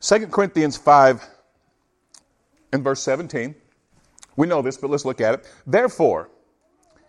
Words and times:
2 0.00 0.26
Corinthians 0.28 0.76
5 0.76 1.28
and 2.72 2.82
verse 2.84 3.02
17. 3.02 3.54
We 4.36 4.46
know 4.46 4.62
this, 4.62 4.76
but 4.76 4.90
let's 4.90 5.04
look 5.04 5.20
at 5.20 5.34
it. 5.34 5.52
Therefore, 5.66 6.30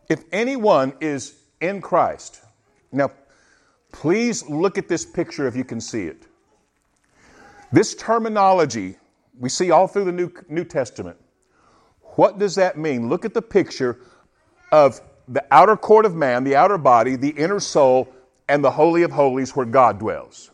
if 0.10 0.24
anyone 0.32 0.94
is 1.00 1.36
in 1.62 1.82
Christ, 1.82 2.42
now 2.92 3.12
please 3.92 4.48
look 4.50 4.78
at 4.78 4.88
this 4.88 5.06
picture 5.06 5.48
if 5.48 5.56
you 5.56 5.64
can 5.64 5.80
see 5.80 6.04
it. 6.04 6.28
This 7.72 7.96
terminology 7.96 8.98
we 9.42 9.50
see 9.50 9.72
all 9.72 9.88
through 9.88 10.06
the 10.06 10.12
New, 10.12 10.32
New 10.50 10.64
Testament. 10.64 11.18
What 12.16 12.38
does 12.38 12.56
that 12.56 12.78
mean? 12.78 13.10
Look 13.10 13.26
at 13.26 13.34
the 13.34 13.42
picture 13.42 14.00
of 14.72 15.02
the 15.28 15.44
outer 15.52 15.76
court 15.76 16.06
of 16.06 16.16
man, 16.16 16.44
the 16.44 16.56
outer 16.56 16.78
body, 16.78 17.16
the 17.16 17.30
inner 17.30 17.60
soul, 17.60 18.14
and 18.48 18.64
the 18.64 18.72
Holy 18.72 19.02
of 19.04 19.12
Holies 19.12 19.56
where 19.56 19.66
God 19.66 19.98
dwells. 19.98 20.52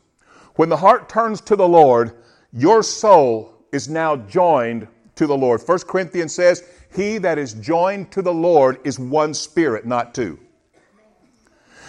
When 0.55 0.69
the 0.69 0.77
heart 0.77 1.09
turns 1.09 1.41
to 1.41 1.55
the 1.55 1.67
Lord, 1.67 2.15
your 2.53 2.83
soul 2.83 3.53
is 3.71 3.89
now 3.89 4.15
joined 4.15 4.87
to 5.15 5.27
the 5.27 5.37
Lord. 5.37 5.61
1 5.61 5.79
Corinthians 5.79 6.33
says, 6.33 6.63
He 6.95 7.17
that 7.19 7.37
is 7.37 7.53
joined 7.53 8.11
to 8.11 8.21
the 8.21 8.33
Lord 8.33 8.79
is 8.83 8.99
one 8.99 9.33
spirit, 9.33 9.85
not 9.85 10.13
two. 10.13 10.39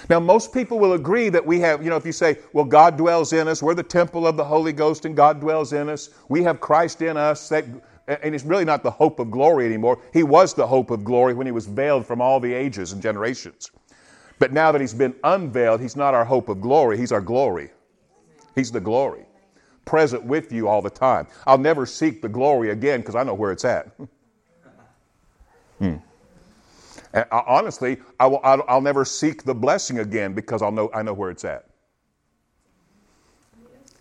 Now, 0.08 0.20
most 0.20 0.54
people 0.54 0.78
will 0.78 0.94
agree 0.94 1.28
that 1.28 1.44
we 1.44 1.60
have, 1.60 1.82
you 1.82 1.90
know, 1.90 1.96
if 1.96 2.06
you 2.06 2.12
say, 2.12 2.38
well, 2.54 2.64
God 2.64 2.96
dwells 2.96 3.34
in 3.34 3.46
us, 3.46 3.62
we're 3.62 3.74
the 3.74 3.82
temple 3.82 4.26
of 4.26 4.38
the 4.38 4.44
Holy 4.44 4.72
Ghost 4.72 5.04
and 5.04 5.14
God 5.14 5.38
dwells 5.38 5.74
in 5.74 5.88
us, 5.90 6.10
we 6.30 6.42
have 6.44 6.60
Christ 6.60 7.02
in 7.02 7.18
us, 7.18 7.48
that, 7.50 7.66
and 8.06 8.34
it's 8.34 8.44
really 8.44 8.64
not 8.64 8.82
the 8.82 8.90
hope 8.90 9.18
of 9.20 9.30
glory 9.30 9.66
anymore. 9.66 10.00
He 10.14 10.22
was 10.22 10.54
the 10.54 10.66
hope 10.66 10.90
of 10.90 11.04
glory 11.04 11.34
when 11.34 11.46
he 11.46 11.52
was 11.52 11.66
veiled 11.66 12.06
from 12.06 12.22
all 12.22 12.40
the 12.40 12.54
ages 12.54 12.92
and 12.92 13.02
generations. 13.02 13.70
But 14.38 14.52
now 14.52 14.72
that 14.72 14.80
he's 14.80 14.94
been 14.94 15.14
unveiled, 15.24 15.80
he's 15.82 15.96
not 15.96 16.14
our 16.14 16.24
hope 16.24 16.48
of 16.48 16.62
glory, 16.62 16.96
he's 16.96 17.12
our 17.12 17.20
glory. 17.20 17.70
He's 18.54 18.72
the 18.72 18.80
glory, 18.80 19.26
present 19.88 20.22
with 20.22 20.52
you 20.52 20.68
all 20.68 20.82
the 20.82 20.90
time. 20.90 21.26
I'll 21.46 21.58
never 21.58 21.86
seek 21.86 22.20
the 22.20 22.28
glory 22.28 22.70
again 22.70 23.00
because 23.00 23.14
I 23.14 23.22
know 23.22 23.32
where 23.32 23.50
it's 23.50 23.64
at. 23.64 23.90
hmm. 25.78 25.96
And 27.14 27.24
honestly, 27.32 27.96
I 28.20 28.26
will, 28.26 28.40
I'll, 28.44 28.62
I'll 28.68 28.80
never 28.82 29.06
seek 29.06 29.44
the 29.44 29.54
blessing 29.54 29.98
again 30.00 30.34
because 30.34 30.60
I'll 30.60 30.70
know, 30.70 30.90
I 30.92 31.02
know 31.02 31.14
where 31.14 31.30
it's 31.30 31.44
at. 31.46 31.64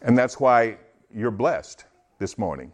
And 0.01 0.17
that's 0.17 0.41
why 0.41 0.77
you're 1.15 1.31
blessed 1.31 1.85
this 2.19 2.37
morning. 2.37 2.73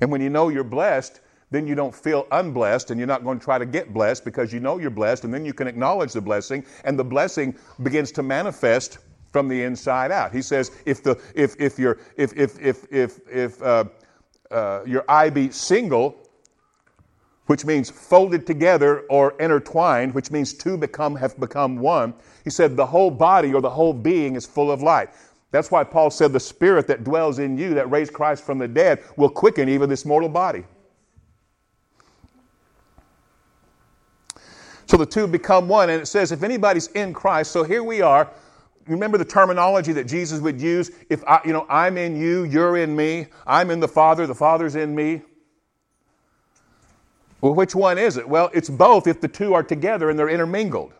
And 0.00 0.10
when 0.10 0.22
you 0.22 0.30
know 0.30 0.48
you're 0.48 0.64
blessed, 0.64 1.20
then 1.50 1.66
you 1.66 1.74
don't 1.74 1.94
feel 1.94 2.26
unblessed 2.32 2.90
and 2.90 2.98
you're 2.98 3.06
not 3.06 3.22
going 3.22 3.38
to 3.38 3.44
try 3.44 3.58
to 3.58 3.66
get 3.66 3.92
blessed 3.92 4.24
because 4.24 4.50
you 4.50 4.60
know 4.60 4.78
you're 4.78 4.90
blessed 4.90 5.24
and 5.24 5.32
then 5.32 5.44
you 5.44 5.52
can 5.52 5.66
acknowledge 5.66 6.14
the 6.14 6.20
blessing 6.22 6.64
and 6.84 6.98
the 6.98 7.04
blessing 7.04 7.54
begins 7.82 8.12
to 8.12 8.22
manifest 8.22 8.98
from 9.38 9.46
the 9.46 9.62
inside 9.62 10.10
out. 10.10 10.34
He 10.34 10.42
says 10.42 10.72
if 10.84 11.00
the 11.00 11.16
if 11.32 11.54
if 11.60 11.78
your 11.78 11.98
if 12.16 12.36
if 12.36 12.58
if 12.60 12.92
if 12.92 13.20
if 13.30 13.62
uh, 13.62 13.84
uh, 14.50 14.82
your 14.84 15.04
eye 15.08 15.30
be 15.30 15.52
single, 15.52 16.28
which 17.46 17.64
means 17.64 17.88
folded 17.88 18.48
together 18.48 19.02
or 19.02 19.36
intertwined, 19.38 20.12
which 20.12 20.32
means 20.32 20.52
two 20.52 20.76
become 20.76 21.14
have 21.14 21.38
become 21.38 21.76
one. 21.76 22.14
He 22.42 22.50
said 22.50 22.76
the 22.76 22.84
whole 22.84 23.12
body 23.12 23.54
or 23.54 23.60
the 23.60 23.70
whole 23.70 23.92
being 23.92 24.34
is 24.34 24.44
full 24.44 24.72
of 24.72 24.82
light. 24.82 25.10
That's 25.52 25.70
why 25.70 25.84
Paul 25.84 26.10
said 26.10 26.32
the 26.32 26.40
spirit 26.40 26.88
that 26.88 27.04
dwells 27.04 27.38
in 27.38 27.56
you 27.56 27.74
that 27.74 27.88
raised 27.92 28.12
Christ 28.12 28.42
from 28.42 28.58
the 28.58 28.66
dead 28.66 29.04
will 29.16 29.30
quicken 29.30 29.68
even 29.68 29.88
this 29.88 30.04
mortal 30.04 30.28
body. 30.28 30.64
So 34.86 34.96
the 34.96 35.06
two 35.06 35.28
become 35.28 35.68
one, 35.68 35.90
and 35.90 36.02
it 36.02 36.06
says 36.06 36.32
if 36.32 36.42
anybody's 36.42 36.88
in 36.88 37.12
Christ, 37.12 37.52
so 37.52 37.62
here 37.62 37.84
we 37.84 38.02
are. 38.02 38.28
Remember 38.88 39.18
the 39.18 39.24
terminology 39.24 39.92
that 39.92 40.04
Jesus 40.04 40.40
would 40.40 40.60
use? 40.60 40.90
If 41.08 41.22
I, 41.26 41.40
you 41.44 41.52
know, 41.52 41.66
I'm 41.68 41.98
in 41.98 42.16
you, 42.20 42.44
you're 42.44 42.76
in 42.76 42.94
me, 42.96 43.26
I'm 43.46 43.70
in 43.70 43.80
the 43.80 43.88
Father, 43.88 44.26
the 44.26 44.34
Father's 44.34 44.74
in 44.74 44.94
me. 44.94 45.22
Well, 47.40 47.54
which 47.54 47.74
one 47.74 47.98
is 47.98 48.16
it? 48.16 48.28
Well, 48.28 48.50
it's 48.52 48.68
both 48.68 49.06
if 49.06 49.20
the 49.20 49.28
two 49.28 49.54
are 49.54 49.62
together 49.62 50.10
and 50.10 50.18
they're 50.18 50.28
intermingled. 50.28 50.92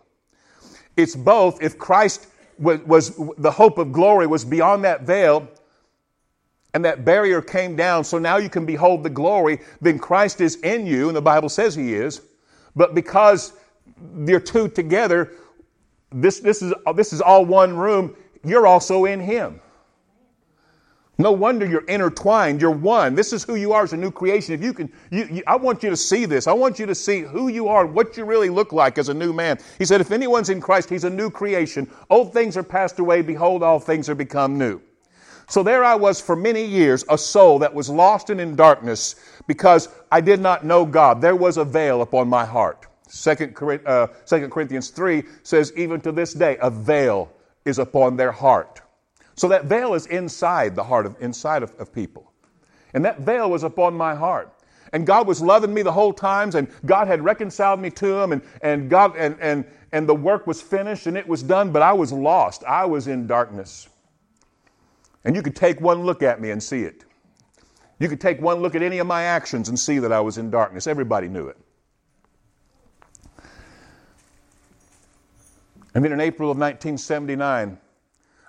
It's 0.96 1.16
both 1.16 1.62
if 1.62 1.78
Christ 1.78 2.28
was, 2.58 2.80
was 2.80 3.20
the 3.38 3.50
hope 3.50 3.78
of 3.78 3.92
glory 3.92 4.26
was 4.26 4.44
beyond 4.44 4.84
that 4.84 5.02
veil 5.02 5.48
and 6.74 6.84
that 6.84 7.04
barrier 7.04 7.40
came 7.40 7.76
down, 7.76 8.04
so 8.04 8.18
now 8.18 8.36
you 8.36 8.48
can 8.48 8.66
behold 8.66 9.02
the 9.02 9.10
glory, 9.10 9.60
then 9.80 9.98
Christ 9.98 10.40
is 10.40 10.56
in 10.56 10.86
you, 10.86 11.08
and 11.08 11.16
the 11.16 11.22
Bible 11.22 11.48
says 11.48 11.74
he 11.74 11.94
is. 11.94 12.20
But 12.76 12.94
because 12.94 13.52
they're 14.12 14.38
two 14.38 14.68
together, 14.68 15.32
this, 16.12 16.40
this, 16.40 16.62
is, 16.62 16.72
this 16.94 17.12
is 17.12 17.20
all 17.20 17.44
one 17.44 17.76
room, 17.76 18.16
you're 18.44 18.66
also 18.66 19.04
in 19.04 19.20
him. 19.20 19.60
No 21.20 21.32
wonder 21.32 21.66
you're 21.66 21.84
intertwined. 21.86 22.60
You're 22.60 22.70
one. 22.70 23.16
This 23.16 23.32
is 23.32 23.42
who 23.42 23.56
you 23.56 23.72
are 23.72 23.82
as 23.82 23.92
a 23.92 23.96
new 23.96 24.12
creation. 24.12 24.54
If 24.54 24.62
you 24.62 24.72
can, 24.72 24.92
you, 25.10 25.26
you, 25.28 25.42
I 25.48 25.56
want 25.56 25.82
you 25.82 25.90
to 25.90 25.96
see 25.96 26.26
this. 26.26 26.46
I 26.46 26.52
want 26.52 26.78
you 26.78 26.86
to 26.86 26.94
see 26.94 27.22
who 27.22 27.48
you 27.48 27.66
are, 27.66 27.84
what 27.86 28.16
you 28.16 28.24
really 28.24 28.48
look 28.48 28.72
like 28.72 28.98
as 28.98 29.08
a 29.08 29.14
new 29.14 29.32
man. 29.32 29.58
He 29.78 29.84
said, 29.84 30.00
if 30.00 30.12
anyone's 30.12 30.48
in 30.48 30.60
Christ, 30.60 30.88
he's 30.88 31.02
a 31.02 31.10
new 31.10 31.28
creation. 31.28 31.90
Old 32.08 32.32
things 32.32 32.56
are 32.56 32.62
passed 32.62 33.00
away. 33.00 33.22
Behold, 33.22 33.64
all 33.64 33.80
things 33.80 34.08
are 34.08 34.14
become 34.14 34.56
new. 34.56 34.80
So 35.48 35.64
there 35.64 35.82
I 35.82 35.96
was 35.96 36.20
for 36.20 36.36
many 36.36 36.64
years, 36.64 37.04
a 37.08 37.18
soul 37.18 37.58
that 37.60 37.74
was 37.74 37.88
lost 37.88 38.30
and 38.30 38.40
in 38.40 38.54
darkness 38.54 39.16
because 39.48 39.88
I 40.12 40.20
did 40.20 40.40
not 40.40 40.64
know 40.64 40.84
God. 40.84 41.20
There 41.20 41.34
was 41.34 41.56
a 41.56 41.64
veil 41.64 42.02
upon 42.02 42.28
my 42.28 42.44
heart. 42.44 42.86
Second, 43.08 43.56
uh, 43.86 44.06
Corinthians 44.28 44.90
3 44.90 45.24
says, 45.42 45.72
even 45.76 46.00
to 46.02 46.12
this 46.12 46.34
day, 46.34 46.58
a 46.60 46.70
veil 46.70 47.32
is 47.64 47.78
upon 47.78 48.16
their 48.16 48.32
heart. 48.32 48.80
So 49.34 49.48
that 49.48 49.64
veil 49.64 49.94
is 49.94 50.06
inside 50.06 50.74
the 50.74 50.84
heart 50.84 51.06
of 51.06 51.16
inside 51.20 51.62
of, 51.62 51.74
of 51.78 51.92
people. 51.92 52.32
And 52.94 53.04
that 53.04 53.20
veil 53.20 53.50
was 53.50 53.62
upon 53.62 53.94
my 53.94 54.14
heart. 54.14 54.52
And 54.92 55.06
God 55.06 55.26
was 55.26 55.42
loving 55.42 55.74
me 55.74 55.82
the 55.82 55.92
whole 55.92 56.14
times, 56.14 56.54
and 56.54 56.66
God 56.86 57.08
had 57.08 57.22
reconciled 57.22 57.78
me 57.78 57.90
to 57.90 58.18
him, 58.20 58.32
and, 58.32 58.42
and 58.62 58.88
God 58.88 59.14
and, 59.16 59.36
and 59.38 59.66
and 59.92 60.08
the 60.08 60.14
work 60.14 60.46
was 60.46 60.60
finished 60.60 61.06
and 61.06 61.16
it 61.16 61.26
was 61.26 61.42
done, 61.42 61.72
but 61.72 61.82
I 61.82 61.92
was 61.92 62.12
lost. 62.12 62.64
I 62.64 62.84
was 62.84 63.06
in 63.06 63.26
darkness. 63.26 63.88
And 65.24 65.34
you 65.34 65.42
could 65.42 65.56
take 65.56 65.80
one 65.80 66.04
look 66.04 66.22
at 66.22 66.40
me 66.40 66.50
and 66.50 66.62
see 66.62 66.82
it. 66.82 67.04
You 67.98 68.08
could 68.08 68.20
take 68.20 68.40
one 68.40 68.60
look 68.60 68.74
at 68.74 68.82
any 68.82 68.98
of 68.98 69.06
my 69.06 69.22
actions 69.22 69.68
and 69.68 69.78
see 69.78 69.98
that 69.98 70.12
I 70.12 70.20
was 70.20 70.38
in 70.38 70.50
darkness. 70.50 70.86
Everybody 70.86 71.28
knew 71.28 71.48
it. 71.48 71.56
And 75.98 76.04
then 76.04 76.12
in 76.12 76.20
April 76.20 76.48
of 76.48 76.56
1979, 76.58 77.76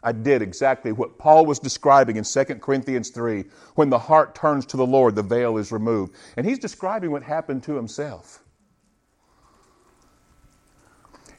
I 0.03 0.11
did 0.11 0.43
exactly 0.43 0.91
what 0.91 1.17
Paul 1.17 1.47
was 1.47 1.57
describing 1.57 2.17
in 2.17 2.23
2 2.23 2.43
Corinthians 2.61 3.09
3. 3.09 3.43
When 3.73 3.89
the 3.89 3.97
heart 3.97 4.35
turns 4.35 4.67
to 4.67 4.77
the 4.77 4.85
Lord, 4.85 5.15
the 5.15 5.23
veil 5.23 5.57
is 5.57 5.71
removed. 5.71 6.13
And 6.37 6.45
he's 6.45 6.59
describing 6.59 7.09
what 7.09 7.23
happened 7.23 7.63
to 7.63 7.73
himself. 7.73 8.43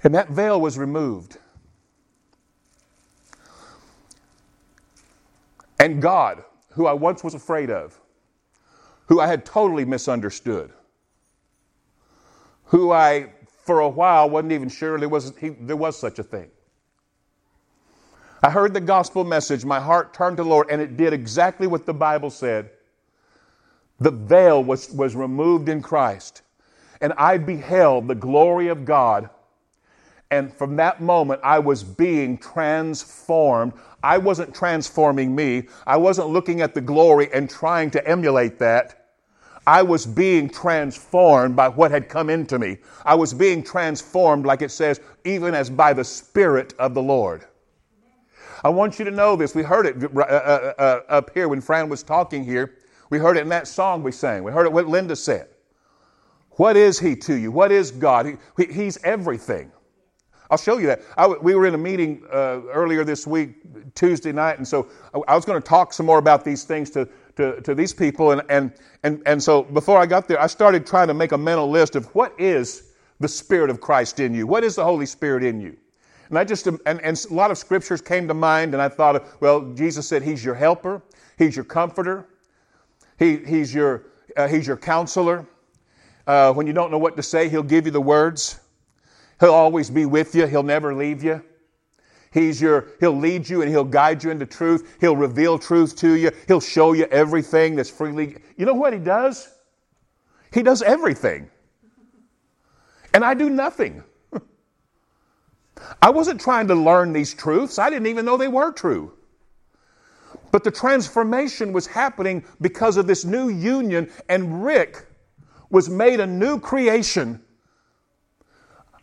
And 0.03 0.13
that 0.17 0.31
veil 0.31 0.61
was 0.61 0.77
removed. 0.77 1.39
And 5.79 6.03
God, 6.03 6.43
who 6.71 6.89
I 6.89 6.93
once 6.93 7.23
was 7.23 7.35
afraid 7.35 7.71
of, 7.71 8.01
who 9.07 9.21
I 9.21 9.29
had 9.29 9.45
totally 9.45 9.85
misunderstood, 9.85 10.73
who 12.65 12.91
I, 12.91 13.31
for 13.71 13.79
a 13.79 13.89
while, 13.89 14.29
wasn't 14.29 14.51
even 14.51 14.69
sure 14.69 14.99
there 14.99 15.09
was, 15.09 15.33
he, 15.39 15.51
there 15.51 15.77
was 15.77 15.97
such 15.97 16.19
a 16.19 16.25
thing. 16.25 16.51
I 18.43 18.51
heard 18.51 18.75
the 18.75 18.81
gospel 18.81 19.23
message. 19.23 19.65
My 19.65 19.79
heart 19.79 20.13
turned 20.13 20.39
to 20.39 20.43
the 20.43 20.49
Lord, 20.49 20.67
and 20.73 20.83
it 20.83 20.97
did 20.97 21.13
exactly 21.13 21.69
what 21.69 21.87
the 21.87 21.95
Bible 21.95 22.31
said. 22.31 22.71
The 24.01 24.11
veil 24.11 24.65
was, 24.65 24.91
was 24.91 25.15
removed 25.15 25.69
in 25.69 25.83
Christ, 25.83 26.43
and 27.01 27.13
I 27.13 27.39
beheld 27.39 28.09
the 28.09 28.17
glory 28.17 28.67
of 28.67 28.85
God. 28.85 29.31
And 30.33 30.53
from 30.53 30.75
that 30.75 31.01
moment, 31.01 31.41
I 31.45 31.61
was 31.61 31.85
being 31.85 32.39
transformed. 32.39 33.75
I 34.03 34.19
wasn't 34.19 34.53
transforming 34.53 35.33
me. 35.33 35.69
I 35.87 35.97
wasn't 35.97 36.31
looking 36.31 36.61
at 36.61 36.75
the 36.75 36.81
glory 36.81 37.33
and 37.33 37.49
trying 37.49 37.93
to 37.93 38.05
emulate 38.05 38.59
that. 38.59 39.00
I 39.71 39.83
was 39.83 40.05
being 40.05 40.51
transformed 40.51 41.55
by 41.55 41.69
what 41.69 41.93
had 41.93 42.09
come 42.09 42.29
into 42.29 42.59
me. 42.59 42.79
I 43.05 43.15
was 43.15 43.33
being 43.33 43.63
transformed, 43.63 44.45
like 44.45 44.63
it 44.63 44.73
says, 44.73 45.01
even 45.25 45.55
as 45.55 45.71
by 45.71 45.93
the 45.93 46.03
Spirit 46.03 46.75
of 46.81 46.93
the 46.93 47.01
Lord. 47.01 47.45
I 48.65 48.69
want 48.69 48.99
you 48.99 49.05
to 49.05 49.13
know 49.13 49.37
this. 49.37 49.55
We 49.55 49.63
heard 49.63 49.87
it 49.87 50.13
uh, 50.17 50.23
uh, 50.23 50.73
uh, 50.77 51.01
up 51.09 51.31
here 51.35 51.47
when 51.47 51.61
Fran 51.61 51.89
was 51.89 52.03
talking 52.03 52.45
here. 52.45 52.79
We 53.11 53.19
heard 53.19 53.37
it 53.37 53.43
in 53.43 53.49
that 53.51 53.69
song 53.69 54.03
we 54.03 54.11
sang. 54.11 54.43
We 54.43 54.51
heard 54.51 54.67
it 54.67 54.73
what 54.73 54.89
Linda 54.89 55.15
said. 55.15 55.47
What 56.57 56.77
is 56.77 56.99
He 56.99 57.15
to 57.15 57.35
you? 57.35 57.53
What 57.53 57.71
is 57.71 57.93
God? 57.93 58.27
He, 58.57 58.65
he's 58.65 58.99
everything. 59.05 59.71
I'll 60.51 60.59
show 60.59 60.79
you 60.79 60.89
that. 60.89 61.03
I, 61.17 61.29
we 61.29 61.55
were 61.55 61.67
in 61.67 61.75
a 61.75 61.79
meeting 61.79 62.25
uh, 62.33 62.63
earlier 62.73 63.05
this 63.05 63.25
week, 63.25 63.95
Tuesday 63.95 64.33
night, 64.33 64.59
and 64.59 64.67
so 64.67 64.89
I, 65.15 65.21
I 65.29 65.37
was 65.37 65.45
going 65.45 65.63
to 65.63 65.67
talk 65.67 65.93
some 65.93 66.07
more 66.07 66.19
about 66.19 66.45
these 66.45 66.65
things 66.65 66.91
to, 66.91 67.09
to, 67.41 67.61
to 67.63 67.75
these 67.75 67.93
people. 67.93 68.31
And, 68.33 68.43
and, 68.49 68.73
and, 69.03 69.23
and 69.27 69.43
so 69.43 69.63
before 69.63 69.99
I 69.99 70.07
got 70.07 70.29
there, 70.29 70.41
I 70.41 70.47
started 70.47 70.87
trying 70.87 71.09
to 71.09 71.15
make 71.15 71.33
a 71.33 71.39
mental 71.39 71.69
list 71.69 71.97
of 71.97 72.07
what 72.15 72.39
is 72.39 72.93
the 73.19 73.29
Spirit 73.29 73.71
of 73.71 73.81
Christ 73.81 74.21
in 74.21 74.35
you? 74.35 74.47
What 74.47 74.65
is 74.65 74.77
the 74.77 74.85
Holy 74.85 75.07
Spirit 75.07 75.45
in 75.45 75.61
you? 75.61 75.77
And 76.31 76.39
I 76.39 76.45
just, 76.45 76.67
and, 76.67 76.81
and 76.87 77.27
a 77.31 77.35
lot 77.35 77.51
of 77.51 77.59
scriptures 77.59 78.01
came 78.01 78.29
to 78.29 78.35
mind, 78.35 78.73
and 78.73 78.83
I 78.83 78.89
thought, 78.89 79.41
well, 79.41 79.73
Jesus 79.75 80.07
said 80.07 80.23
he's 80.23 80.45
your 80.45 80.55
helper, 80.55 81.03
he's 81.37 81.57
your 81.57 81.65
comforter, 81.65 82.29
he, 83.19 83.39
he's, 83.39 83.75
your, 83.75 84.07
uh, 84.37 84.47
he's 84.47 84.67
your 84.67 84.77
counselor. 84.77 85.45
Uh, 86.27 86.53
when 86.53 86.67
you 86.67 86.73
don't 86.73 86.91
know 86.91 86.99
what 86.99 87.17
to 87.17 87.23
say, 87.23 87.49
he'll 87.49 87.63
give 87.63 87.85
you 87.85 87.91
the 87.91 88.01
words. 88.01 88.61
He'll 89.41 89.51
always 89.55 89.91
be 89.91 90.07
with 90.07 90.35
you, 90.35 90.47
he'll 90.47 90.63
never 90.63 90.95
leave 90.95 91.25
you. 91.25 91.43
He's 92.33 92.61
your, 92.61 92.87
he'll 93.01 93.17
lead 93.17 93.49
you 93.49 93.63
and 93.63 93.71
he'll 93.71 93.85
guide 93.85 94.23
you 94.23 94.31
into 94.31 94.47
truth. 94.47 94.97
He'll 95.01 95.17
reveal 95.17 95.59
truth 95.59 95.97
to 95.97 96.15
you. 96.15 96.31
He'll 96.47 96.61
show 96.61 96.93
you 96.93 97.07
everything 97.07 97.75
that's 97.75 97.91
freely. 97.91 98.37
You 98.57 98.67
know 98.67 98.75
what 98.75 98.93
he 98.93 99.01
does? 99.01 99.53
He 100.53 100.63
does 100.63 100.83
everything. 100.83 101.51
And 103.13 103.25
I 103.25 103.35
do 103.35 103.51
nothing. 103.51 104.05
I 106.03 106.11
wasn't 106.11 106.41
trying 106.41 106.69
to 106.69 106.75
learn 106.75 107.13
these 107.13 107.35
truths. 107.35 107.79
I 107.79 107.91
didn't 107.91 108.07
even 108.07 108.25
know 108.25 108.37
they 108.37 108.49
were 108.49 108.73
true. 108.73 109.13
But 110.53 110.63
the 110.63 110.71
transformation 110.71 111.73
was 111.73 111.87
happening 111.87 112.45
because 112.61 112.97
of 112.97 113.07
this 113.09 113.25
new 113.25 113.49
union, 113.49 114.11
and 114.29 114.65
Rick 114.65 115.07
was 115.71 115.89
made 115.89 116.21
a 116.21 116.27
new 116.27 116.61
creation. 116.61 117.43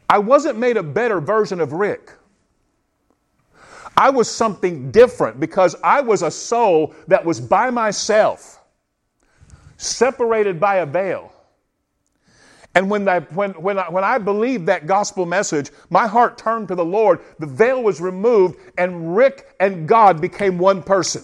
I 0.10 0.20
wasn't 0.20 0.58
made 0.58 0.78
a 0.78 0.84
better 0.84 1.20
version 1.20 1.60
of 1.60 1.74
Rick. 1.74 2.12
I 3.98 4.12
was 4.12 4.30
something 4.30 4.92
different 4.92 5.40
because 5.40 5.76
I 5.84 6.02
was 6.02 6.22
a 6.22 6.30
soul 6.30 6.94
that 7.08 7.26
was 7.26 7.42
by 7.42 7.72
myself, 7.72 8.62
separated 9.78 10.60
by 10.60 10.76
a 10.78 10.86
veil. 10.86 11.34
And 12.76 12.92
when 12.92 13.10
I, 13.10 13.22
when, 13.22 13.54
when, 13.54 13.80
I, 13.80 13.90
when 13.90 14.04
I 14.04 14.20
believed 14.20 14.68
that 14.68 14.86
gospel 14.86 15.26
message, 15.26 15.72
my 15.90 16.06
heart 16.06 16.38
turned 16.38 16.68
to 16.68 16.76
the 16.76 16.86
Lord, 16.86 17.22
the 17.40 17.48
veil 17.48 17.82
was 17.82 18.00
removed, 18.00 18.60
and 18.78 19.16
Rick 19.16 19.56
and 19.60 19.88
God 19.88 20.22
became 20.22 20.60
one 20.60 20.84
person. 20.84 21.24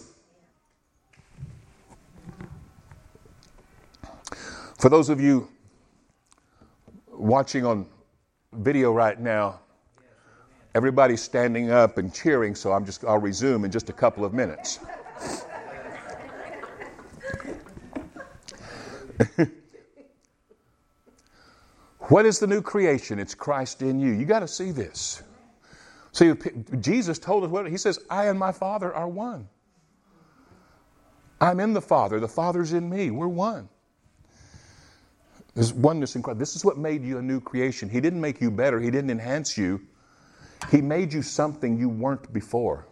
For 4.80 4.90
those 4.90 5.10
of 5.10 5.22
you 5.22 5.48
watching 7.08 7.68
on 7.68 7.86
video 8.52 8.92
right 8.92 9.20
now, 9.20 9.60
everybody's 10.76 11.22
standing 11.22 11.72
up 11.72 11.98
and 11.98 12.14
cheering, 12.14 12.56
so 12.56 12.72
I'm 12.72 12.86
just 12.86 13.04
I'll 13.06 13.20
resume 13.20 13.66
in 13.66 13.72
just 13.72 13.90
a 13.90 13.94
couple 13.94 14.26
of 14.26 14.34
minutes. 14.34 14.80
What 22.10 22.26
is 22.26 22.38
the 22.40 22.48
new 22.48 22.62
creation? 22.62 23.18
It's 23.18 23.34
Christ 23.34 23.82
in 23.82 24.00
you. 24.00 24.12
You 24.12 24.26
got 24.26 24.40
to 24.40 24.48
see 24.48 24.72
this. 24.72 25.24
See, 26.12 26.34
Jesus 26.80 27.18
told 27.18 27.44
us 27.44 27.50
what 27.50 27.68
he 27.70 27.78
says, 27.78 27.98
I 28.10 28.28
and 28.28 28.38
my 28.38 28.52
Father 28.52 28.94
are 28.94 29.08
one. 29.08 29.48
I'm 31.42 31.60
in 31.60 31.74
the 31.74 31.82
Father, 31.82 32.20
the 32.20 32.28
Father's 32.28 32.74
in 32.74 32.90
me. 32.90 33.10
We're 33.10 33.28
one. 33.28 33.68
There's 35.56 35.74
oneness 35.74 36.16
in 36.16 36.22
Christ. 36.22 36.40
This 36.40 36.56
is 36.56 36.66
what 36.66 36.78
made 36.78 37.04
you 37.04 37.18
a 37.18 37.22
new 37.22 37.40
creation. 37.40 37.90
He 37.90 38.02
didn't 38.02 38.22
make 38.22 38.42
you 38.42 38.52
better, 38.52 38.80
He 38.80 38.92
didn't 38.92 39.10
enhance 39.10 39.58
you. 39.58 39.82
He 40.72 40.82
made 40.82 41.14
you 41.14 41.22
something 41.22 41.78
you 41.78 41.90
weren't 41.90 42.32
before. 42.34 42.88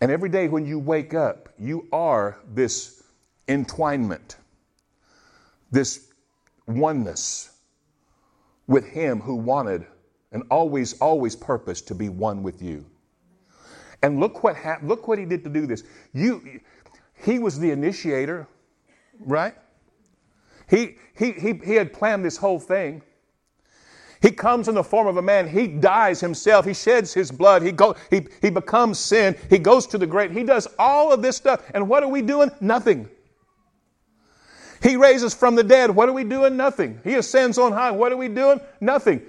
And 0.00 0.10
every 0.10 0.28
day 0.28 0.48
when 0.48 0.64
you 0.64 0.78
wake 0.78 1.14
up, 1.14 1.48
you 1.58 1.88
are 1.92 2.38
this 2.54 3.02
entwinement, 3.48 4.36
this 5.70 6.12
oneness 6.66 7.50
with 8.66 8.86
Him 8.86 9.20
who 9.20 9.34
wanted 9.34 9.86
and 10.30 10.42
always, 10.50 10.98
always 11.00 11.34
purposed 11.34 11.88
to 11.88 11.94
be 11.94 12.08
one 12.08 12.42
with 12.42 12.62
you. 12.62 12.84
And 14.02 14.20
look 14.20 14.44
what. 14.44 14.56
Look 14.84 15.08
what 15.08 15.18
He 15.18 15.24
did 15.24 15.42
to 15.44 15.50
do 15.50 15.66
this. 15.66 15.82
You, 16.12 16.60
He 17.14 17.38
was 17.38 17.58
the 17.58 17.70
initiator, 17.70 18.46
right? 19.18 19.54
He, 20.70 20.96
he, 21.16 21.32
he, 21.32 21.54
he 21.54 21.74
had 21.74 21.92
planned 21.92 22.24
this 22.24 22.36
whole 22.36 22.60
thing. 22.60 23.02
He 24.20 24.30
comes 24.30 24.68
in 24.68 24.74
the 24.74 24.82
form 24.82 25.06
of 25.06 25.16
a 25.16 25.22
man. 25.22 25.48
He 25.48 25.68
dies 25.68 26.20
himself. 26.20 26.66
He 26.66 26.74
sheds 26.74 27.14
his 27.14 27.30
blood. 27.30 27.62
He, 27.62 27.70
go, 27.70 27.94
he, 28.10 28.26
he 28.42 28.50
becomes 28.50 28.98
sin. 28.98 29.36
He 29.48 29.58
goes 29.58 29.86
to 29.88 29.98
the 29.98 30.06
grave. 30.06 30.32
He 30.32 30.42
does 30.42 30.66
all 30.78 31.12
of 31.12 31.22
this 31.22 31.36
stuff. 31.36 31.62
And 31.72 31.88
what 31.88 32.02
are 32.02 32.08
we 32.08 32.22
doing? 32.22 32.50
Nothing. 32.60 33.08
He 34.82 34.96
raises 34.96 35.34
from 35.34 35.54
the 35.54 35.62
dead. 35.62 35.90
What 35.90 36.08
are 36.08 36.12
we 36.12 36.24
doing? 36.24 36.56
Nothing. 36.56 37.00
He 37.04 37.14
ascends 37.14 37.58
on 37.58 37.72
high. 37.72 37.90
What 37.90 38.12
are 38.12 38.16
we 38.16 38.28
doing? 38.28 38.60
Nothing. 38.80 39.22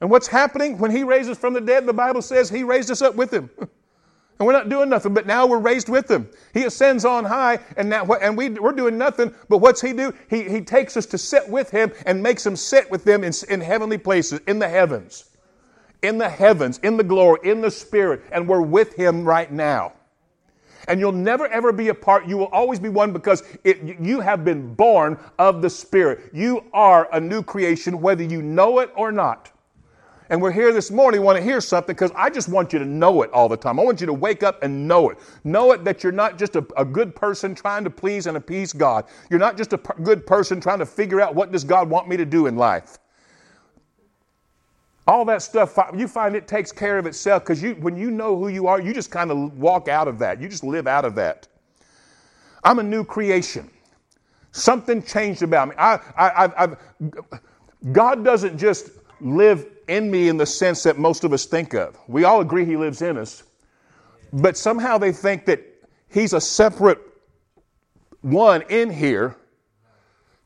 And 0.00 0.10
what's 0.10 0.26
happening 0.26 0.78
when 0.78 0.90
He 0.90 1.04
raises 1.04 1.38
from 1.38 1.54
the 1.54 1.60
dead? 1.60 1.86
The 1.86 1.92
Bible 1.92 2.22
says 2.22 2.50
He 2.50 2.64
raised 2.64 2.90
us 2.90 3.02
up 3.02 3.14
with 3.14 3.32
Him. 3.32 3.50
And 4.42 4.46
we're 4.48 4.54
not 4.54 4.68
doing 4.68 4.88
nothing, 4.88 5.14
but 5.14 5.24
now 5.24 5.46
we're 5.46 5.60
raised 5.60 5.88
with 5.88 6.10
Him. 6.10 6.28
He 6.52 6.64
ascends 6.64 7.04
on 7.04 7.24
high, 7.24 7.60
and 7.76 7.88
now 7.88 8.04
and 8.06 8.36
we, 8.36 8.48
we're 8.48 8.72
doing 8.72 8.98
nothing, 8.98 9.32
but 9.48 9.58
what's 9.58 9.80
He 9.80 9.92
do? 9.92 10.12
He, 10.28 10.42
he 10.42 10.60
takes 10.62 10.96
us 10.96 11.06
to 11.06 11.16
sit 11.18 11.48
with 11.48 11.70
Him 11.70 11.92
and 12.06 12.20
makes 12.20 12.44
Him 12.44 12.56
sit 12.56 12.90
with 12.90 13.04
them 13.04 13.22
in, 13.22 13.32
in 13.48 13.60
heavenly 13.60 13.98
places, 13.98 14.40
in 14.48 14.58
the 14.58 14.68
heavens. 14.68 15.26
In 16.02 16.18
the 16.18 16.28
heavens, 16.28 16.78
in 16.78 16.96
the 16.96 17.04
glory, 17.04 17.38
in 17.48 17.60
the 17.60 17.70
Spirit, 17.70 18.22
and 18.32 18.48
we're 18.48 18.62
with 18.62 18.94
Him 18.94 19.24
right 19.24 19.52
now. 19.52 19.92
And 20.88 20.98
you'll 20.98 21.12
never 21.12 21.46
ever 21.46 21.70
be 21.70 21.90
apart. 21.90 22.26
You 22.26 22.36
will 22.36 22.46
always 22.46 22.80
be 22.80 22.88
one 22.88 23.12
because 23.12 23.44
it, 23.62 23.80
you 24.00 24.18
have 24.18 24.44
been 24.44 24.74
born 24.74 25.20
of 25.38 25.62
the 25.62 25.70
Spirit. 25.70 26.32
You 26.32 26.64
are 26.72 27.08
a 27.12 27.20
new 27.20 27.44
creation, 27.44 28.00
whether 28.00 28.24
you 28.24 28.42
know 28.42 28.80
it 28.80 28.90
or 28.96 29.12
not. 29.12 29.51
And 30.32 30.40
we're 30.40 30.50
here 30.50 30.72
this 30.72 30.90
morning, 30.90 31.20
want 31.20 31.36
to 31.36 31.44
hear 31.44 31.60
something 31.60 31.94
because 31.94 32.10
I 32.16 32.30
just 32.30 32.48
want 32.48 32.72
you 32.72 32.78
to 32.78 32.86
know 32.86 33.20
it 33.20 33.30
all 33.34 33.50
the 33.50 33.56
time. 33.56 33.78
I 33.78 33.84
want 33.84 34.00
you 34.00 34.06
to 34.06 34.14
wake 34.14 34.42
up 34.42 34.62
and 34.62 34.88
know 34.88 35.10
it. 35.10 35.18
Know 35.44 35.72
it 35.72 35.84
that 35.84 36.02
you're 36.02 36.10
not 36.10 36.38
just 36.38 36.56
a, 36.56 36.66
a 36.74 36.86
good 36.86 37.14
person 37.14 37.54
trying 37.54 37.84
to 37.84 37.90
please 37.90 38.26
and 38.26 38.38
appease 38.38 38.72
God. 38.72 39.04
You're 39.28 39.38
not 39.38 39.58
just 39.58 39.74
a 39.74 39.78
p- 39.78 40.02
good 40.02 40.26
person 40.26 40.58
trying 40.58 40.78
to 40.78 40.86
figure 40.86 41.20
out 41.20 41.34
what 41.34 41.52
does 41.52 41.64
God 41.64 41.90
want 41.90 42.08
me 42.08 42.16
to 42.16 42.24
do 42.24 42.46
in 42.46 42.56
life. 42.56 42.96
All 45.06 45.26
that 45.26 45.42
stuff, 45.42 45.78
you 45.94 46.08
find 46.08 46.34
it 46.34 46.48
takes 46.48 46.72
care 46.72 46.96
of 46.96 47.04
itself 47.04 47.42
because 47.42 47.62
you, 47.62 47.74
when 47.74 47.94
you 47.94 48.10
know 48.10 48.34
who 48.34 48.48
you 48.48 48.68
are, 48.68 48.80
you 48.80 48.94
just 48.94 49.10
kind 49.10 49.30
of 49.30 49.58
walk 49.58 49.88
out 49.88 50.08
of 50.08 50.18
that. 50.20 50.40
You 50.40 50.48
just 50.48 50.64
live 50.64 50.86
out 50.86 51.04
of 51.04 51.14
that. 51.16 51.46
I'm 52.64 52.78
a 52.78 52.82
new 52.82 53.04
creation. 53.04 53.68
Something 54.52 55.02
changed 55.02 55.42
about 55.42 55.68
me. 55.68 55.74
I, 55.76 55.96
I, 56.16 56.52
I've, 56.56 56.78
God 57.92 58.24
doesn't 58.24 58.56
just 58.56 58.92
live 59.22 59.66
in 59.88 60.10
me 60.10 60.28
in 60.28 60.36
the 60.36 60.46
sense 60.46 60.82
that 60.82 60.98
most 60.98 61.24
of 61.24 61.32
us 61.32 61.46
think 61.46 61.74
of. 61.74 61.98
We 62.08 62.24
all 62.24 62.40
agree 62.40 62.64
He 62.64 62.76
lives 62.76 63.02
in 63.02 63.16
us, 63.16 63.42
but 64.32 64.56
somehow 64.56 64.98
they 64.98 65.12
think 65.12 65.46
that 65.46 65.60
He's 66.08 66.32
a 66.32 66.40
separate 66.40 66.98
one 68.20 68.62
in 68.62 68.90
here. 68.90 69.36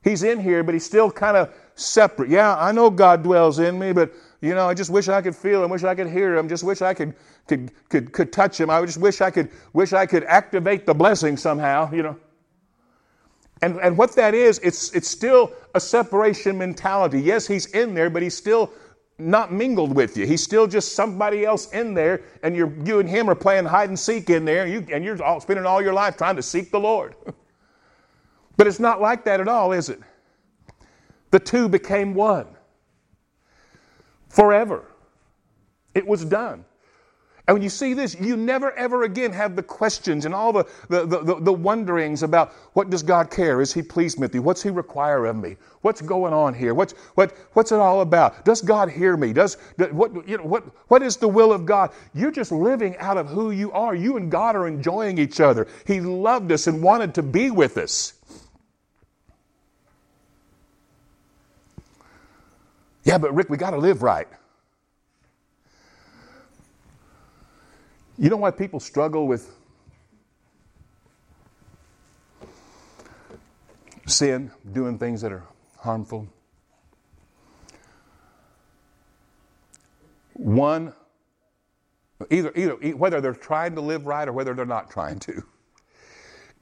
He's 0.02 0.23
in 0.23 0.40
here, 0.40 0.62
but 0.62 0.75
He's 0.75 0.85
still 0.85 1.11
kind 1.11 1.37
of 1.37 1.52
separate. 1.75 2.30
Yeah, 2.30 2.56
I 2.56 2.73
know 2.73 2.90
God 2.90 3.23
dwells 3.23 3.59
in 3.59 3.78
me, 3.78 3.92
but 3.92 4.12
you 4.40 4.54
know, 4.54 4.68
I 4.68 4.75
just 4.75 4.90
wish 4.90 5.09
I 5.09 5.23
could 5.23 5.35
feel 5.35 5.64
him, 5.64 5.71
wish 5.71 5.85
I 5.85 5.95
could 5.95 6.09
hear 6.09 6.37
him, 6.37 6.49
just 6.49 6.64
wish 6.64 6.83
I 6.83 6.95
could 6.95 7.14
could 7.47 7.71
could 7.88 8.12
could 8.12 8.33
touch 8.33 8.61
him. 8.61 8.71
I 8.71 8.85
just 8.85 8.99
wish 8.99 9.21
I 9.21 9.30
could 9.30 9.50
wish 9.73 9.92
I 9.92 10.06
could 10.06 10.25
activate 10.25 10.87
the 10.87 10.95
blessing 10.95 11.37
somehow, 11.37 11.92
you 11.92 12.02
know. 12.02 12.16
And 13.62 13.78
and 13.80 13.96
what 13.96 14.14
that 14.16 14.34
is, 14.34 14.58
it's 14.62 14.94
it's 14.94 15.08
still 15.08 15.52
a 15.75 15.80
separation 15.80 16.58
mentality. 16.58 17.20
Yes, 17.20 17.46
he's 17.46 17.66
in 17.66 17.94
there, 17.94 18.10
but 18.10 18.22
he's 18.22 18.36
still 18.36 18.70
not 19.18 19.50
mingled 19.50 19.94
with 19.94 20.16
you. 20.16 20.26
He's 20.26 20.42
still 20.42 20.66
just 20.66 20.94
somebody 20.94 21.46
else 21.46 21.70
in 21.72 21.94
there, 21.94 22.22
and 22.42 22.54
you're 22.54 22.72
you 22.84 23.00
and 23.00 23.08
him 23.08 23.30
are 23.30 23.34
playing 23.34 23.64
hide 23.64 23.88
and 23.88 23.98
seek 23.98 24.28
in 24.28 24.44
there, 24.44 24.64
and, 24.64 24.72
you, 24.72 24.94
and 24.94 25.02
you're 25.02 25.22
all, 25.22 25.40
spending 25.40 25.64
all 25.64 25.80
your 25.80 25.94
life 25.94 26.16
trying 26.18 26.36
to 26.36 26.42
seek 26.42 26.70
the 26.70 26.80
Lord. 26.80 27.14
but 28.56 28.66
it's 28.66 28.80
not 28.80 29.00
like 29.00 29.25
that 29.25 29.40
at 29.40 29.48
all, 29.48 29.72
is 29.72 29.88
it? 29.88 30.00
The 31.30 31.40
two 31.40 31.68
became 31.68 32.14
one 32.14 32.46
forever. 34.28 34.84
It 35.94 36.06
was 36.06 36.25
done. 36.26 36.64
And 37.48 37.54
when 37.54 37.62
you 37.62 37.68
see 37.68 37.94
this, 37.94 38.16
you 38.20 38.36
never 38.36 38.72
ever 38.72 39.04
again 39.04 39.32
have 39.32 39.54
the 39.54 39.62
questions 39.62 40.24
and 40.24 40.34
all 40.34 40.52
the, 40.52 40.64
the, 40.88 41.06
the, 41.06 41.40
the, 41.40 41.52
wonderings 41.52 42.24
about 42.24 42.52
what 42.72 42.90
does 42.90 43.04
God 43.04 43.30
care? 43.30 43.60
Is 43.60 43.72
He 43.72 43.82
pleased 43.82 44.18
with 44.18 44.34
me? 44.34 44.40
What's 44.40 44.62
He 44.62 44.70
require 44.70 45.26
of 45.26 45.36
me? 45.36 45.56
What's 45.82 46.02
going 46.02 46.32
on 46.32 46.54
here? 46.54 46.74
What's, 46.74 46.94
what, 47.14 47.36
what's 47.52 47.70
it 47.70 47.78
all 47.78 48.00
about? 48.00 48.44
Does 48.44 48.62
God 48.62 48.90
hear 48.90 49.16
me? 49.16 49.32
Does, 49.32 49.58
what, 49.92 50.28
you 50.28 50.38
know, 50.38 50.44
what, 50.44 50.64
what 50.88 51.02
is 51.02 51.16
the 51.16 51.28
will 51.28 51.52
of 51.52 51.64
God? 51.64 51.92
You're 52.14 52.32
just 52.32 52.50
living 52.50 52.96
out 52.96 53.16
of 53.16 53.28
who 53.28 53.52
you 53.52 53.70
are. 53.70 53.94
You 53.94 54.16
and 54.16 54.28
God 54.28 54.56
are 54.56 54.66
enjoying 54.66 55.18
each 55.18 55.38
other. 55.38 55.68
He 55.86 56.00
loved 56.00 56.50
us 56.50 56.66
and 56.66 56.82
wanted 56.82 57.14
to 57.14 57.22
be 57.22 57.52
with 57.52 57.78
us. 57.78 58.14
Yeah, 63.04 63.18
but 63.18 63.32
Rick, 63.32 63.50
we 63.50 63.56
got 63.56 63.70
to 63.70 63.78
live 63.78 64.02
right. 64.02 64.26
You 68.18 68.30
know 68.30 68.37
why 68.37 68.50
people 68.50 68.80
struggle 68.80 69.26
with 69.26 69.54
sin, 74.06 74.50
doing 74.73 74.99
things 74.99 75.20
that 75.20 75.32
are 75.32 75.44
harmful? 75.78 76.28
one, 80.38 80.92
either, 82.30 82.52
either 82.54 82.75
whether 82.96 83.20
they're 83.20 83.35
trying 83.35 83.75
to 83.75 83.80
live 83.80 84.06
right 84.06 84.28
or 84.28 84.32
whether 84.32 84.54
they're 84.54 84.66
not 84.66 84.90
trying 84.90 85.18
to. 85.20 85.42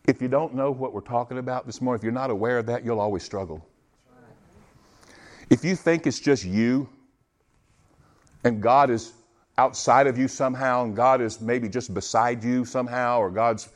If 0.07 0.21
you 0.21 0.29
don't 0.29 0.55
know 0.55 0.71
what 0.71 0.93
we're 0.93 1.01
talking 1.01 1.39
about 1.39 1.67
this 1.67 1.81
morning, 1.81 1.99
if 2.01 2.05
you're 2.05 2.13
not 2.13 2.31
aware 2.31 2.59
of 2.59 2.67
that, 2.67 2.85
you'll 2.85 3.01
always 3.01 3.23
struggle. 3.23 3.67
If 5.51 5.65
you 5.65 5.77
think 5.77 6.07
it's 6.07 6.21
just 6.21 6.45
you 6.45 6.89
and 8.45 8.63
God 8.63 8.91
is 8.91 9.13
outside 9.59 10.07
of 10.07 10.19
you 10.19 10.29
somehow 10.29 10.85
and 10.85 10.97
God 10.97 11.21
is 11.21 11.41
maybe 11.41 11.69
just 11.69 11.95
beside 11.95 12.43
you 12.43 12.65
somehow 12.65 13.19
or 13.19 13.31
God's 13.31 13.69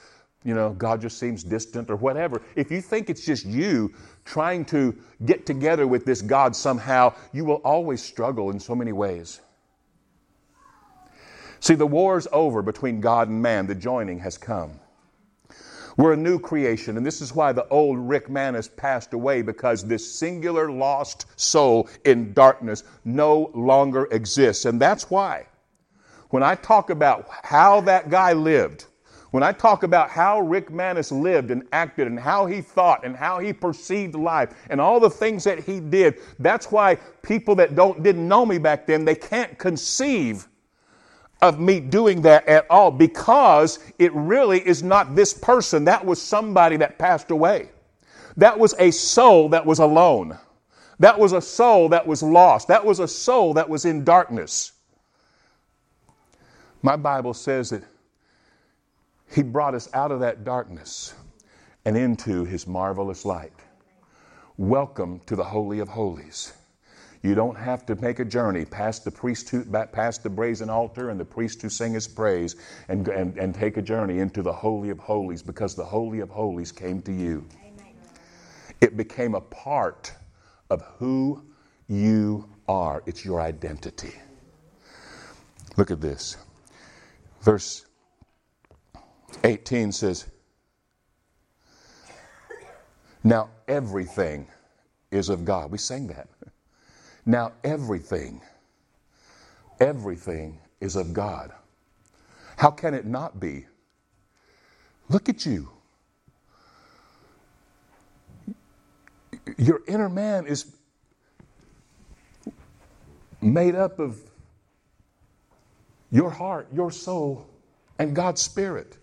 you 0.45 0.55
know, 0.55 0.71
God 0.71 1.01
just 1.01 1.19
seems 1.19 1.43
distant 1.43 1.91
or 1.91 1.97
whatever. 1.97 2.41
If 2.55 2.71
you 2.71 2.81
think 2.81 3.11
it's 3.11 3.27
just 3.27 3.45
you 3.45 3.93
trying 4.25 4.65
to 4.67 4.97
get 5.27 5.47
together 5.47 5.87
with 5.87 6.05
this 6.05 6.23
God 6.23 6.55
somehow, 6.55 7.15
you 7.33 7.45
will 7.45 7.61
always 7.65 8.03
struggle 8.03 8.51
in 8.51 8.61
so 8.61 8.75
many 8.75 8.93
ways. 8.93 9.41
See, 11.61 11.75
the 11.75 11.87
war's 11.87 12.29
over 12.31 12.63
between 12.63 13.01
God 13.01 13.29
and 13.29 13.43
man, 13.43 13.67
the 13.67 13.75
joining 13.75 14.21
has 14.21 14.39
come. 14.39 14.79
We're 15.97 16.13
a 16.13 16.17
new 16.17 16.39
creation, 16.39 16.97
and 16.97 17.05
this 17.05 17.21
is 17.21 17.35
why 17.35 17.53
the 17.53 17.67
old 17.69 17.99
Rick 17.99 18.31
Manis 18.31 18.69
passed 18.69 19.13
away 19.15 19.43
because 19.43 19.85
this 19.85 20.09
singular 20.09 20.71
lost 20.71 21.27
soul 21.35 21.89
in 22.05 22.33
darkness 22.33 22.85
no 23.05 23.51
longer 23.53 24.07
exists. 24.13 24.65
And 24.65 24.81
that's 24.81 25.11
why 25.11 25.47
when 26.31 26.43
I 26.43 26.55
talk 26.55 26.91
about 26.91 27.29
how 27.43 27.81
that 27.83 28.11
guy 28.11 28.33
lived, 28.33 28.87
when 29.31 29.43
I 29.43 29.53
talk 29.53 29.83
about 29.83 30.09
how 30.09 30.41
Rick 30.41 30.71
Manis 30.71 31.13
lived 31.13 31.51
and 31.51 31.63
acted 31.73 32.07
and 32.07 32.19
how 32.19 32.47
he 32.47 32.63
thought 32.63 33.05
and 33.05 33.15
how 33.15 33.39
he 33.39 33.53
perceived 33.53 34.15
life 34.15 34.55
and 34.71 34.81
all 34.81 35.01
the 35.01 35.11
things 35.11 35.45
that 35.45 35.61
he 35.61 35.81
did, 35.81 36.19
that's 36.39 36.71
why 36.71 36.97
people 37.23 37.55
that 37.57 37.75
don't 37.75 38.03
didn't 38.03 38.27
know 38.27 38.47
me 38.47 38.59
back 38.59 38.87
then, 38.87 39.05
they 39.05 39.15
can't 39.15 39.59
conceive 39.59 40.49
of 41.43 41.61
me 41.61 41.79
doing 41.79 42.23
that 42.23 42.47
at 42.49 42.67
all 42.71 42.91
because 42.91 43.79
it 43.99 44.13
really 44.15 44.67
is 44.67 44.83
not 44.83 45.15
this 45.15 45.35
person. 45.35 45.85
That 45.85 46.05
was 46.05 46.21
somebody 46.21 46.77
that 46.79 46.99
passed 46.99 47.31
away. 47.31 47.69
That 48.37 48.59
was 48.59 48.75
a 48.79 48.91
soul 48.91 49.51
that 49.51 49.65
was 49.65 49.79
alone. 49.79 50.39
That 51.01 51.19
was 51.19 51.33
a 51.33 51.41
soul 51.41 51.91
that 51.91 52.07
was 52.07 52.23
lost. 52.23 52.69
That 52.69 52.85
was 52.85 52.99
a 52.99 53.07
soul 53.07 53.55
that 53.55 53.69
was 53.69 53.85
in 53.85 54.05
darkness. 54.05 54.73
My 56.83 56.97
Bible 56.97 57.35
says 57.35 57.71
that 57.71 57.83
he 59.31 59.43
brought 59.43 59.75
us 59.75 59.89
out 59.93 60.11
of 60.11 60.21
that 60.21 60.45
darkness 60.45 61.15
and 61.85 61.97
into 61.97 62.45
His 62.45 62.67
marvelous 62.67 63.25
light. 63.25 63.53
Welcome 64.57 65.21
to 65.27 65.37
the 65.37 65.45
Holy 65.45 65.81
of 65.81 65.89
Holies. 65.89 66.55
You 67.23 67.35
don't 67.35 67.57
have 67.57 67.85
to 67.87 67.97
make 67.97 68.21
a 68.21 68.25
journey 68.25 68.65
past 68.65 69.05
the 69.05 69.11
priest 69.11 69.49
who, 69.49 69.65
past 69.65 70.23
the 70.23 70.31
brazen 70.31 70.71
altar 70.71 71.11
and 71.11 71.19
the 71.19 71.25
priest 71.25 71.61
who 71.63 71.69
sing 71.69 71.93
his 71.93 72.07
praise 72.07 72.57
and, 72.89 73.07
and, 73.09 73.37
and 73.37 73.55
take 73.55 73.77
a 73.77 73.83
journey 73.83 74.21
into 74.21 74.41
the 74.41 74.53
Holy 74.53 74.91
of 74.91 75.01
Holies 75.01 75.43
because 75.43 75.75
the 75.75 75.85
Holy 75.85 76.21
of 76.21 76.31
Holies 76.31 76.71
came 76.71 77.03
to 77.03 77.13
you. 77.13 77.45
Amen. 77.61 77.93
It 78.81 78.97
became 78.97 79.35
a 79.35 79.41
part 79.41 80.13
of 80.71 80.83
who 80.99 81.43
you 81.89 82.49
are, 82.69 83.03
it's 83.07 83.25
your 83.25 83.41
identity. 83.41 84.15
Look 85.77 85.91
at 85.91 86.01
this. 86.01 86.37
Verse 87.43 87.87
18 89.45 89.93
says, 89.93 90.27
Now 93.25 93.51
everything 93.67 94.49
is 95.11 95.29
of 95.29 95.45
God. 95.45 95.71
We 95.71 95.79
sang 95.79 96.09
that. 96.09 96.29
Now 97.27 97.53
everything, 97.65 98.41
everything 99.81 100.59
is 100.81 100.97
of 100.97 101.13
God. 101.13 101.53
How 102.57 102.71
can 102.71 102.95
it 102.95 103.07
not 103.07 103.39
be? 103.39 103.67
Look 105.09 105.29
at 105.29 105.47
you. 105.47 105.71
Your 109.57 109.81
inner 109.87 110.09
man 110.09 110.47
is 110.47 110.75
made 113.41 113.75
up 113.75 113.99
of 113.99 114.21
your 116.11 116.31
heart, 116.31 116.69
your 116.73 116.91
soul, 116.91 117.49
and 117.99 118.15
God's 118.15 118.41
Spirit 118.41 118.99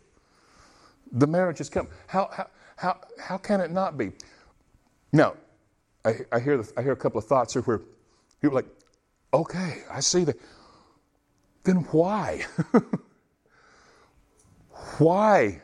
the 1.16 1.28
marriage 1.28 1.58
has 1.60 1.70
come. 1.70 1.88
How, 2.08 2.30
how, 2.32 2.48
how, 2.76 3.00
how 3.20 3.38
can 3.38 3.62
it 3.62 3.72
not 3.72 3.98
be? 3.98 4.12
Now, 5.12 5.36
I, 6.04 6.16
I, 6.32 6.40
hear 6.40 6.58
the, 6.58 6.72
I 6.78 6.84
hear 6.84 6.92
a 6.92 6.98
couple 6.98 7.18
of 7.18 7.26
thoughts 7.26 7.54
here 7.54 7.62
where 7.64 7.80
people 8.42 8.58
are 8.58 8.62
like, 8.62 8.70
okay, 9.34 9.84
I 9.90 10.02
see 10.02 10.24
that. 10.26 10.40
Then 11.64 11.78
why? 11.92 12.46
why 14.98 15.62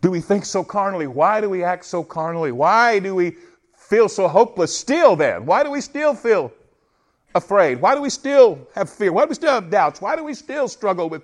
do 0.00 0.10
we 0.10 0.20
think 0.20 0.44
so 0.44 0.64
carnally? 0.64 1.06
Why 1.06 1.40
do 1.40 1.48
we 1.48 1.62
act 1.62 1.84
so 1.84 2.02
carnally? 2.02 2.50
Why 2.50 2.98
do 2.98 3.14
we 3.14 3.36
feel 3.76 4.08
so 4.08 4.26
hopeless 4.26 4.76
still 4.76 5.16
then? 5.16 5.46
Why 5.46 5.62
do 5.62 5.70
we 5.70 5.80
still 5.80 6.14
feel 6.14 6.52
afraid? 7.34 7.80
Why 7.80 7.94
do 7.94 8.00
we 8.00 8.10
still 8.10 8.66
have 8.74 8.90
fear? 8.90 9.12
Why 9.12 9.24
do 9.24 9.28
we 9.30 9.34
still 9.34 9.52
have 9.52 9.70
doubts? 9.70 10.00
Why 10.00 10.16
do 10.16 10.24
we 10.24 10.34
still 10.34 10.68
struggle 10.68 11.08
with 11.08 11.22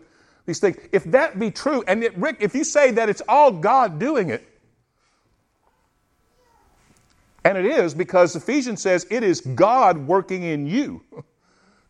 these 0.50 0.58
things. 0.58 0.76
If 0.92 1.04
that 1.04 1.38
be 1.38 1.50
true, 1.50 1.84
and 1.86 2.02
it, 2.02 2.16
Rick, 2.18 2.38
if 2.40 2.54
you 2.54 2.64
say 2.64 2.90
that 2.92 3.08
it's 3.08 3.22
all 3.28 3.52
God 3.52 3.98
doing 3.98 4.30
it, 4.30 4.46
and 7.44 7.56
it 7.56 7.64
is 7.64 7.94
because 7.94 8.34
Ephesians 8.36 8.82
says 8.82 9.06
it 9.10 9.22
is 9.22 9.40
God 9.40 9.96
working 9.96 10.42
in 10.42 10.66
you, 10.66 11.02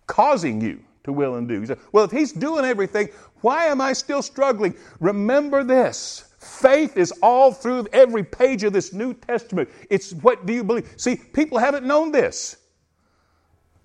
causing 0.06 0.60
you 0.60 0.80
to 1.04 1.12
will 1.12 1.36
and 1.36 1.48
do. 1.48 1.64
Said, 1.64 1.78
well, 1.92 2.04
if 2.04 2.10
He's 2.10 2.32
doing 2.32 2.64
everything, 2.64 3.08
why 3.40 3.66
am 3.66 3.80
I 3.80 3.94
still 3.94 4.22
struggling? 4.22 4.74
Remember 5.00 5.64
this. 5.64 6.26
Faith 6.38 6.96
is 6.96 7.12
all 7.22 7.52
through 7.52 7.86
every 7.92 8.24
page 8.24 8.62
of 8.64 8.72
this 8.72 8.92
New 8.92 9.14
Testament. 9.14 9.68
It's 9.88 10.12
what 10.12 10.46
do 10.46 10.52
you 10.52 10.64
believe? 10.64 10.92
See, 10.96 11.16
people 11.16 11.58
haven't 11.58 11.86
known 11.86 12.12
this. 12.12 12.58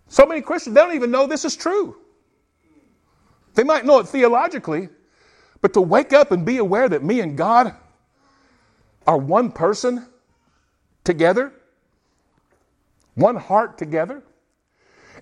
So 0.08 0.26
many 0.26 0.42
Christians, 0.42 0.76
they 0.76 0.82
don't 0.82 0.96
even 0.96 1.12
know 1.12 1.28
this 1.28 1.46
is 1.46 1.56
true. 1.56 1.98
They 3.56 3.64
might 3.64 3.86
know 3.86 4.00
it 4.00 4.08
theologically, 4.08 4.90
but 5.62 5.74
to 5.74 5.82
wake 5.82 6.14
up 6.14 6.32
and 6.32 6.46
be 6.46 6.58
aware 6.58 6.88
that 6.90 7.04
me 7.04 7.22
and 7.22 7.38
God 7.38 7.74
are 9.08 9.18
one 9.18 9.52
person 9.52 10.06
together, 11.04 11.54
one 13.16 13.36
heart 13.36 13.78
together. 13.78 14.24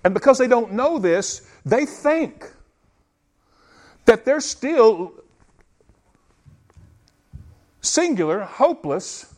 And 0.02 0.12
because 0.12 0.38
they 0.38 0.48
don't 0.48 0.72
know 0.72 0.98
this, 0.98 1.48
they 1.64 1.86
think 1.86 2.50
that 4.04 4.24
they're 4.24 4.40
still 4.40 5.14
singular, 7.80 8.40
hopeless, 8.40 9.34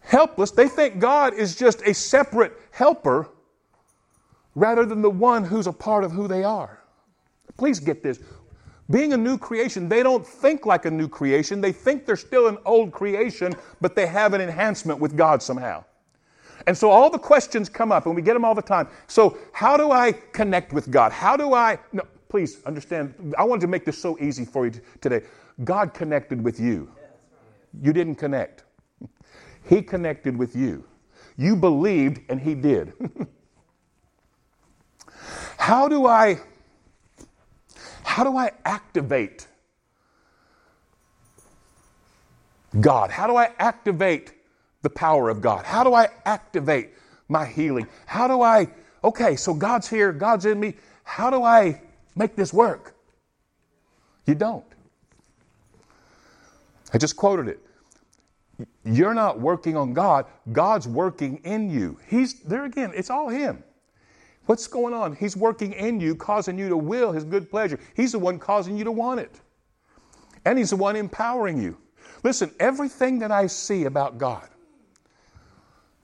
helpless. 0.00 0.50
They 0.50 0.68
think 0.68 0.98
God 0.98 1.34
is 1.34 1.56
just 1.56 1.82
a 1.82 1.92
separate 1.92 2.52
helper 2.70 3.28
rather 4.54 4.84
than 4.84 5.02
the 5.02 5.10
one 5.10 5.44
who's 5.44 5.66
a 5.66 5.72
part 5.72 6.04
of 6.04 6.12
who 6.12 6.28
they 6.28 6.44
are. 6.44 6.80
Please 7.56 7.80
get 7.80 8.02
this. 8.02 8.20
Being 8.90 9.14
a 9.14 9.16
new 9.16 9.38
creation, 9.38 9.88
they 9.88 10.02
don't 10.02 10.26
think 10.26 10.66
like 10.66 10.84
a 10.84 10.90
new 10.90 11.08
creation. 11.08 11.60
They 11.60 11.72
think 11.72 12.04
they're 12.04 12.16
still 12.16 12.48
an 12.48 12.58
old 12.66 12.92
creation, 12.92 13.54
but 13.80 13.96
they 13.96 14.06
have 14.06 14.34
an 14.34 14.40
enhancement 14.40 15.00
with 15.00 15.16
God 15.16 15.42
somehow. 15.42 15.84
And 16.66 16.76
so 16.76 16.90
all 16.90 17.10
the 17.10 17.18
questions 17.18 17.68
come 17.68 17.92
up, 17.92 18.06
and 18.06 18.14
we 18.14 18.22
get 18.22 18.34
them 18.34 18.44
all 18.44 18.54
the 18.54 18.62
time. 18.62 18.88
So, 19.06 19.38
how 19.52 19.76
do 19.76 19.90
I 19.90 20.12
connect 20.12 20.72
with 20.72 20.90
God? 20.90 21.12
How 21.12 21.36
do 21.36 21.52
I. 21.54 21.78
No, 21.92 22.02
please 22.28 22.62
understand. 22.64 23.34
I 23.38 23.44
wanted 23.44 23.62
to 23.62 23.66
make 23.66 23.84
this 23.84 23.98
so 23.98 24.18
easy 24.18 24.44
for 24.44 24.66
you 24.66 24.72
today. 25.00 25.22
God 25.64 25.94
connected 25.94 26.42
with 26.42 26.58
you, 26.60 26.90
you 27.82 27.92
didn't 27.92 28.16
connect. 28.16 28.64
He 29.66 29.80
connected 29.82 30.36
with 30.36 30.54
you. 30.54 30.84
You 31.36 31.56
believed, 31.56 32.20
and 32.28 32.40
He 32.40 32.54
did. 32.54 32.92
how 35.64 35.88
do 35.88 36.06
I 36.06 36.38
how 38.02 38.22
do 38.22 38.36
I 38.36 38.50
activate 38.66 39.46
God? 42.80 43.10
How 43.10 43.26
do 43.26 43.36
I 43.36 43.50
activate 43.58 44.34
the 44.82 44.90
power 44.90 45.30
of 45.30 45.40
God? 45.40 45.64
How 45.64 45.82
do 45.82 45.94
I 45.94 46.08
activate 46.26 46.90
my 47.28 47.46
healing? 47.46 47.86
How 48.04 48.28
do 48.28 48.42
I, 48.42 48.68
okay, 49.02 49.36
so 49.36 49.54
God's 49.54 49.88
here, 49.88 50.12
God's 50.12 50.44
in 50.44 50.60
me. 50.60 50.74
How 51.02 51.30
do 51.30 51.42
I 51.42 51.80
make 52.14 52.36
this 52.36 52.52
work? 52.52 52.94
You 54.26 54.34
don't. 54.34 54.66
I 56.92 56.98
just 56.98 57.16
quoted 57.16 57.48
it. 57.48 57.60
You're 58.84 59.14
not 59.14 59.40
working 59.40 59.78
on 59.78 59.94
God, 59.94 60.26
God's 60.52 60.86
working 60.86 61.38
in 61.38 61.70
you. 61.70 61.98
He's 62.06 62.40
there 62.40 62.66
again, 62.66 62.92
it's 62.94 63.08
all 63.08 63.30
Him. 63.30 63.64
What's 64.46 64.66
going 64.66 64.92
on? 64.92 65.16
He's 65.16 65.36
working 65.36 65.72
in 65.72 66.00
you, 66.00 66.14
causing 66.14 66.58
you 66.58 66.68
to 66.68 66.76
will 66.76 67.12
His 67.12 67.24
good 67.24 67.50
pleasure. 67.50 67.78
He's 67.94 68.12
the 68.12 68.18
one 68.18 68.38
causing 68.38 68.76
you 68.76 68.84
to 68.84 68.92
want 68.92 69.20
it. 69.20 69.40
And 70.44 70.58
He's 70.58 70.70
the 70.70 70.76
one 70.76 70.96
empowering 70.96 71.60
you. 71.60 71.78
Listen, 72.22 72.50
everything 72.60 73.18
that 73.20 73.32
I 73.32 73.46
see 73.46 73.84
about 73.84 74.18
God, 74.18 74.48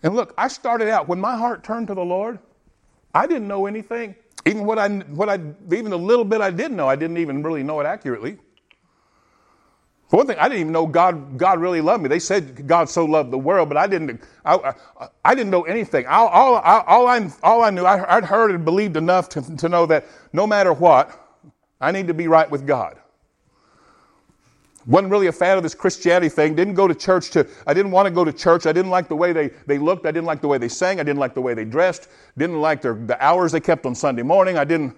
and 0.03 0.15
look, 0.15 0.33
I 0.39 0.49
started 0.49 0.89
out, 0.89 1.09
when 1.09 1.21
my 1.21 1.37
heart 1.37 1.63
turned 1.63 1.89
to 1.89 1.95
the 1.95 2.05
Lord, 2.05 2.39
I 3.15 3.27
didn't 3.27 3.49
know 3.49 3.67
anything. 3.67 4.15
Even 4.47 4.65
what 4.65 4.79
I, 4.79 4.89
what 4.89 5.29
I, 5.29 5.39
even 5.71 5.91
the 5.91 5.99
little 5.99 6.25
bit 6.25 6.41
I 6.41 6.51
did 6.51 6.73
know, 6.73 6.89
I 6.89 6.97
didn't 6.97 7.19
even 7.19 7.43
really 7.43 7.63
know 7.63 7.81
it 7.81 7.85
accurately. 7.87 8.39
For 10.11 10.17
one 10.17 10.27
thing, 10.27 10.39
I 10.41 10.49
didn't 10.49 10.63
even 10.63 10.73
know 10.73 10.89
God, 10.89 11.39
God 11.39 11.61
really 11.61 11.81
loved 11.81 12.03
me. 12.03 12.09
They 12.09 12.19
said 12.19 12.67
God 12.67 12.89
so 12.89 13.05
loved 13.05 13.31
the 13.31 13.39
world, 13.39 13.69
but 13.69 13.79
I 13.79 13.87
didn't, 13.87 14.21
I, 14.45 14.57
I, 15.01 15.09
I 15.25 15.35
didn't 15.37 15.51
know 15.51 15.63
anything. 15.63 16.05
All, 16.09 16.27
all, 16.27 16.57
all, 16.57 17.07
I, 17.07 17.31
all 17.45 17.63
I 17.63 17.71
knew, 17.71 17.85
I, 17.85 18.17
would 18.17 18.25
heard 18.25 18.51
and 18.51 18.65
believed 18.65 18.97
enough 18.97 19.29
to, 19.29 19.57
to 19.59 19.69
know 19.69 19.87
that 19.87 20.05
no 20.33 20.49
matter 20.49 20.73
what, 20.73 21.17
I 21.81 21.93
need 21.93 22.09
to 22.09 22.15
be 22.15 22.27
right 22.27 22.51
with 22.51 22.67
God. 22.67 22.99
Wasn't 24.85 25.13
really 25.13 25.29
a 25.29 25.33
fan 25.33 25.57
of 25.57 25.63
this 25.63 25.77
Christianity 25.77 26.29
thing. 26.29 26.57
Didn't 26.57 26.75
go 26.75 26.89
to 26.89 26.95
church 26.95 27.31
to, 27.31 27.47
I 27.69 27.73
didn't 27.73 27.93
want 27.93 28.07
to 28.07 28.11
go 28.11 28.25
to 28.25 28.33
church. 28.33 28.67
I 28.67 28.73
didn't 28.73 28.91
like 28.91 29.07
the 29.07 29.15
way 29.15 29.33
they, 29.33 29.51
they 29.69 29.79
looked. 29.79 30.07
I 30.07 30.11
didn't 30.11 30.27
like 30.27 30.41
the 30.41 30.49
way 30.49 30.59
they 30.59 30.69
sang. 30.69 30.99
I 30.99 31.05
didn't 31.05 31.21
like 31.21 31.35
the 31.35 31.41
way 31.41 31.55
they 31.55 31.65
dressed. 31.65 32.09
Didn't 32.37 32.61
like 32.61 32.83
their, 32.83 32.95
the 32.95 33.23
hours 33.25 33.53
they 33.53 33.61
kept 33.61 33.87
on 33.87 33.95
Sunday 33.95 34.23
morning. 34.23 34.59
I 34.59 34.65
didn't 34.65 34.97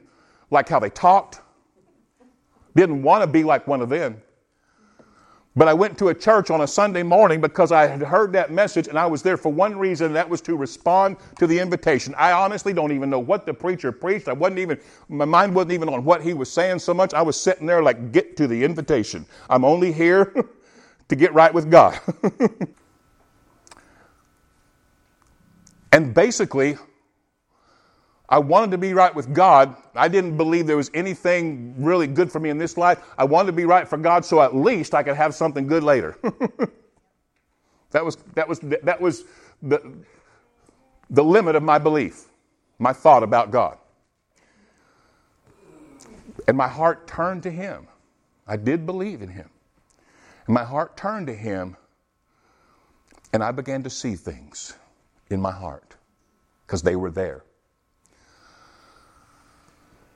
like 0.51 0.71
how 0.71 0.79
they 0.79 0.89
talked. 0.89 1.43
Didn't 2.75 3.03
want 3.03 3.23
to 3.23 3.27
be 3.27 3.45
like 3.45 3.67
one 3.67 3.83
of 3.83 3.91
them. 3.91 4.23
But 5.55 5.69
I 5.69 5.75
went 5.75 5.99
to 5.99 6.09
a 6.09 6.15
church 6.15 6.51
on 6.51 6.63
a 6.63 6.67
Sunday 6.67 7.03
morning 7.03 7.41
because 7.41 7.73
I 7.73 7.87
had 7.87 8.01
heard 8.01 8.33
that 8.33 8.51
message 8.51 8.89
and 8.89 8.99
I 8.99 9.05
was 9.05 9.23
there 9.23 9.37
for 9.37 9.53
one 9.53 9.77
reason, 9.77 10.07
and 10.07 10.17
that 10.17 10.29
was 10.29 10.41
to 10.43 10.57
respond 10.57 11.19
to 11.39 11.47
the 11.47 11.59
invitation. 11.59 12.15
I 12.17 12.33
honestly 12.33 12.73
don't 12.73 12.93
even 12.93 13.11
know 13.11 13.19
what 13.19 13.45
the 13.45 13.53
preacher 13.53 13.93
preached. 13.93 14.29
I 14.29 14.33
wasn't 14.33 14.61
even, 14.61 14.81
my 15.11 15.27
mind 15.27 15.55
wasn't 15.55 15.73
even 15.73 15.91
on 15.91 16.05
what 16.05 16.23
he 16.23 16.33
was 16.33 16.51
saying 16.51 16.79
so 16.79 16.95
much. 16.95 17.13
I 17.13 17.21
was 17.21 17.39
sitting 17.39 17.67
there 17.67 17.83
like, 17.83 18.13
get 18.13 18.37
to 18.39 18.47
the 18.47 18.65
invitation. 18.65 19.27
I'm 19.51 19.65
only 19.65 19.93
here 19.93 20.35
to 21.09 21.17
get 21.17 21.35
right 21.35 21.53
with 21.53 21.71
God. 21.71 22.01
and 25.93 26.15
basically, 26.15 26.79
I 28.33 28.39
wanted 28.39 28.71
to 28.71 28.79
be 28.79 28.95
right 28.95 29.15
with 29.15 29.35
God. 29.35 29.77
I 29.95 30.09
didn't 30.09 30.39
believe 30.39 30.67
there 30.67 30.79
was 30.79 30.91
anything 30.95 31.75
really 31.77 32.07
good 32.07 32.33
for 32.33 32.41
me 32.41 32.49
in 32.49 32.57
this 32.57 32.79
life. 32.79 32.99
I 33.19 33.25
wanted 33.25 33.49
to 33.49 33.53
be 33.53 33.67
right 33.67 33.87
for 33.87 33.99
God 33.99 34.25
so 34.25 34.41
at 34.41 34.57
least 34.57 34.95
I 34.95 35.03
could 35.03 35.17
have 35.17 35.35
something 35.35 35.67
good 35.67 35.83
later. 35.83 36.17
that 37.91 38.03
was, 38.03 38.17
that 38.33 38.49
was, 38.49 38.61
that 38.61 38.99
was 38.99 39.25
the, 39.61 39.99
the 41.11 41.23
limit 41.23 41.57
of 41.57 41.63
my 41.63 41.77
belief, 41.77 42.25
my 42.79 42.95
thought 42.95 43.23
about 43.23 43.51
God. 43.51 43.77
And 46.49 46.57
my 46.57 46.69
heart 46.69 47.07
turned 47.07 47.43
to 47.43 47.51
Him. 47.51 47.87
I 48.47 48.57
did 48.57 48.87
believe 48.87 49.21
in 49.21 49.29
Him. 49.29 49.51
And 50.47 50.55
my 50.55 50.65
heart 50.65 50.97
turned 50.97 51.27
to 51.27 51.35
Him, 51.35 51.77
and 53.35 53.45
I 53.45 53.53
began 53.53 53.83
to 53.83 53.91
see 53.91 54.15
things 54.17 54.75
in 55.29 55.39
my 55.39 55.53
heart 55.53 55.97
because 56.67 56.81
they 56.81 56.97
were 56.97 57.11
there. 57.11 57.45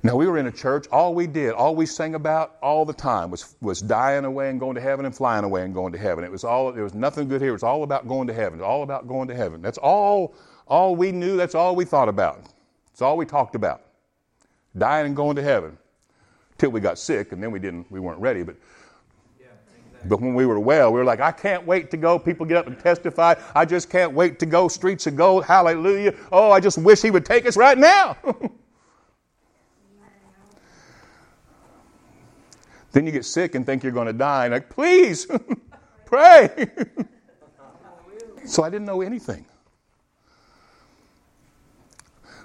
Now, 0.07 0.15
we 0.15 0.29
were 0.29 0.39
in 0.39 0.47
a 0.47 0.53
church, 0.53 0.87
all 0.93 1.15
we 1.15 1.27
did, 1.27 1.51
all 1.51 1.75
we 1.75 1.85
sang 1.85 2.15
about 2.15 2.59
all 2.63 2.85
the 2.85 2.93
time 2.93 3.29
was, 3.29 3.57
was 3.61 3.83
dying 3.83 4.25
away 4.25 4.51
and 4.51 4.61
going 4.61 4.77
to 4.77 4.81
heaven 4.81 5.05
and 5.05 5.13
flying 5.13 5.43
away 5.43 5.65
and 5.65 5.75
going 5.75 5.93
to 5.95 5.99
heaven. 5.99 6.23
It 6.23 6.31
was 6.31 6.45
all, 6.45 6.71
there 6.71 6.85
was 6.85 6.95
nothing 6.95 7.27
good 7.27 7.41
here. 7.41 7.51
It 7.51 7.55
was 7.55 7.65
all 7.65 7.83
about 7.83 8.07
going 8.07 8.29
to 8.29 8.33
heaven. 8.33 8.61
All 8.61 8.85
about 8.85 9.09
going 9.09 9.27
to 9.27 9.35
heaven. 9.35 9.61
That's 9.61 9.79
all, 9.79 10.37
all 10.69 10.95
we 10.95 11.11
knew. 11.11 11.37
That's 11.37 11.57
all 11.57 11.75
we 11.75 11.85
thought 11.85 12.09
about. 12.09 12.45
That's 12.87 13.03
all 13.03 13.17
we 13.17 13.27
talked 13.27 13.57
about. 13.57 13.83
Dying 14.79 15.07
and 15.07 15.17
going 15.17 15.35
to 15.35 15.43
heaven. 15.43 15.77
Till 16.57 16.71
we 16.71 16.79
got 16.79 17.01
sick 17.01 17.33
and 17.33 17.43
then 17.43 17.51
we 17.51 17.59
didn't, 17.59 17.91
we 17.91 17.99
weren't 17.99 18.21
ready. 18.21 18.45
But, 18.45 18.55
but 20.05 20.21
when 20.21 20.35
we 20.35 20.47
were 20.47 20.61
well, 20.61 20.93
we 20.93 21.01
were 21.01 21.05
like, 21.05 21.19
I 21.19 21.33
can't 21.33 21.67
wait 21.67 21.91
to 21.91 21.97
go. 21.97 22.17
People 22.17 22.47
get 22.47 22.59
up 22.59 22.69
and 22.69 22.79
testify. 22.79 23.35
I 23.57 23.65
just 23.65 23.91
can't 23.91 24.13
wait 24.13 24.39
to 24.39 24.47
go. 24.47 24.69
Streets 24.69 25.09
of 25.09 25.17
gold. 25.17 25.45
Hallelujah. 25.45 26.15
Oh, 26.31 26.53
I 26.53 26.61
just 26.61 26.79
wish 26.79 27.03
he 27.03 27.11
would 27.11 27.25
take 27.25 27.45
us 27.45 27.57
right 27.57 27.77
now. 27.77 28.17
Then 32.97 33.05
you 33.05 33.13
get 33.13 33.27
sick 33.27 33.55
and 33.55 33.67
think 33.67 33.83
you're 33.83 33.93
going 33.93 34.07
to 34.07 34.15
die, 34.15 34.47
and 34.47 34.55
like, 34.55 34.71
please, 34.71 35.27
pray. 36.07 36.67
so 38.47 38.63
I 38.63 38.71
didn't 38.71 38.87
know 38.87 39.03
anything. 39.03 39.45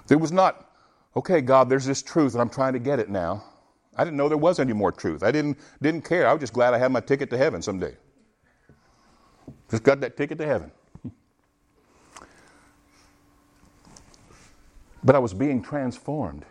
There 0.08 0.18
was 0.18 0.30
not, 0.30 0.68
okay, 1.16 1.40
God, 1.40 1.70
there's 1.70 1.86
this 1.86 2.02
truth, 2.02 2.34
and 2.34 2.42
I'm 2.42 2.50
trying 2.50 2.74
to 2.74 2.78
get 2.78 2.98
it 2.98 3.08
now. 3.08 3.42
I 3.96 4.04
didn't 4.04 4.18
know 4.18 4.28
there 4.28 4.36
was 4.36 4.60
any 4.60 4.74
more 4.74 4.92
truth. 4.92 5.22
I 5.22 5.32
didn't, 5.32 5.56
didn't 5.80 6.02
care. 6.02 6.28
I 6.28 6.34
was 6.34 6.40
just 6.40 6.52
glad 6.52 6.74
I 6.74 6.78
had 6.78 6.92
my 6.92 7.00
ticket 7.00 7.30
to 7.30 7.38
heaven 7.38 7.62
someday. 7.62 7.96
Just 9.70 9.84
got 9.84 10.02
that 10.02 10.18
ticket 10.18 10.36
to 10.36 10.44
heaven. 10.44 10.70
But 15.02 15.16
I 15.16 15.18
was 15.18 15.32
being 15.32 15.62
transformed. 15.62 16.44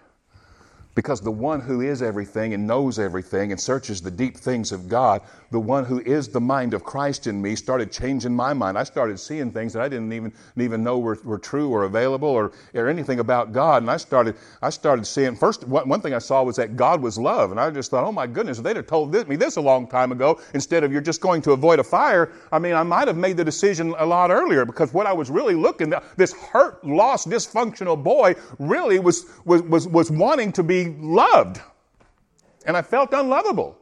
Because 0.94 1.22
the 1.22 1.32
one 1.32 1.62
who 1.62 1.82
is 1.82 2.02
everything 2.02 2.54
and 2.54 2.68
knows 2.68 3.00
everything 3.00 3.52
and 3.52 3.60
searches 3.60 4.02
the 4.02 4.12
deep 4.12 4.36
things 4.36 4.72
of 4.72 4.90
God, 4.90 5.22
the 5.52 5.60
one 5.60 5.84
who 5.84 6.00
is 6.00 6.30
the 6.30 6.40
mind 6.40 6.74
of 6.74 6.84
Christ 6.84 7.28
in 7.28 7.42
me, 7.42 7.56
started 7.56 7.92
changing 7.92 8.34
my 8.34 8.54
mind. 8.54 8.78
I 8.78 8.84
started 8.84 9.20
seeing 9.20 9.52
things 9.52 9.74
that 9.74 9.82
I 9.82 9.90
didn't 9.90 10.14
even, 10.14 10.34
even 10.56 10.82
know 10.82 10.98
were, 10.98 11.18
were 11.26 11.38
true 11.38 11.70
or 11.70 11.84
available 11.84 12.30
or, 12.30 12.54
or 12.74 12.88
anything 12.88 13.20
about 13.20 13.52
God. 13.52 13.84
And 13.84 13.92
I 13.92 13.98
started, 13.98 14.38
I 14.62 14.70
started 14.70 15.06
seeing, 15.06 15.36
first, 15.36 15.68
one 15.68 16.00
thing 16.00 16.14
I 16.14 16.20
saw 16.20 16.42
was 16.44 16.56
that 16.56 16.78
God 16.78 17.02
was 17.02 17.18
love. 17.18 17.52
And 17.52 17.60
I 17.60 17.70
just 17.70 17.92
thought, 17.92 18.06
oh 18.06 18.14
my 18.14 18.28
goodness, 18.28 18.60
if 18.60 18.64
they'd 18.64 18.78
have 18.78 18.88
told 18.88 19.14
me 19.28 19.36
this 19.36 19.58
a 19.58 19.62
long 19.62 19.88
time 19.88 20.14
ago, 20.14 20.40
instead 20.54 20.86
of 20.86 20.92
you're 20.92 21.02
just 21.02 21.20
going 21.20 21.42
to 21.42 21.52
avoid 21.52 21.80
a 21.80 21.84
fire, 21.84 22.32
I 22.52 22.58
mean, 22.58 22.74
I 22.74 22.84
might 22.84 23.10
have 23.10 23.18
made 23.18 23.36
the 23.36 23.44
decision 23.44 23.94
a 23.98 24.06
lot 24.06 24.32
earlier 24.32 24.66
because 24.66 24.94
what 24.94 25.06
I 25.06 25.12
was 25.12 25.30
really 25.30 25.56
looking, 25.56 25.94
this 26.16 26.32
hurt, 26.32 26.82
lost, 26.86 27.30
dysfunctional 27.30 28.02
boy 28.02 28.36
really 28.58 29.00
was, 29.00 29.26
was, 29.44 29.62
was, 29.64 29.86
was 29.86 30.10
wanting 30.10 30.54
to 30.54 30.64
be 30.64 30.96
loved. 31.00 31.60
And 32.66 32.78
I 32.78 32.82
felt 32.84 33.12
unlovable. 33.12 33.81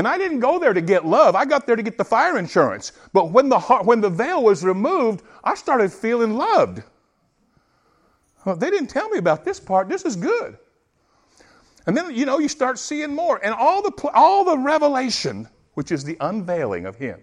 And 0.00 0.08
I 0.08 0.16
didn't 0.16 0.40
go 0.40 0.58
there 0.58 0.72
to 0.72 0.80
get 0.80 1.04
love. 1.04 1.36
I 1.36 1.44
got 1.44 1.66
there 1.66 1.76
to 1.76 1.82
get 1.82 1.98
the 1.98 2.06
fire 2.06 2.38
insurance. 2.38 2.92
But 3.12 3.32
when 3.32 3.50
the, 3.50 3.60
when 3.60 4.00
the 4.00 4.08
veil 4.08 4.42
was 4.42 4.64
removed, 4.64 5.22
I 5.44 5.54
started 5.54 5.92
feeling 5.92 6.38
loved. 6.38 6.82
Well, 8.46 8.56
they 8.56 8.70
didn't 8.70 8.86
tell 8.86 9.10
me 9.10 9.18
about 9.18 9.44
this 9.44 9.60
part. 9.60 9.90
This 9.90 10.06
is 10.06 10.16
good. 10.16 10.56
And 11.86 11.94
then, 11.94 12.14
you 12.14 12.24
know, 12.24 12.38
you 12.38 12.48
start 12.48 12.78
seeing 12.78 13.14
more. 13.14 13.44
And 13.44 13.52
all 13.52 13.82
the, 13.82 14.10
all 14.14 14.42
the 14.42 14.56
revelation, 14.56 15.46
which 15.74 15.92
is 15.92 16.02
the 16.02 16.16
unveiling 16.20 16.86
of 16.86 16.96
Him, 16.96 17.20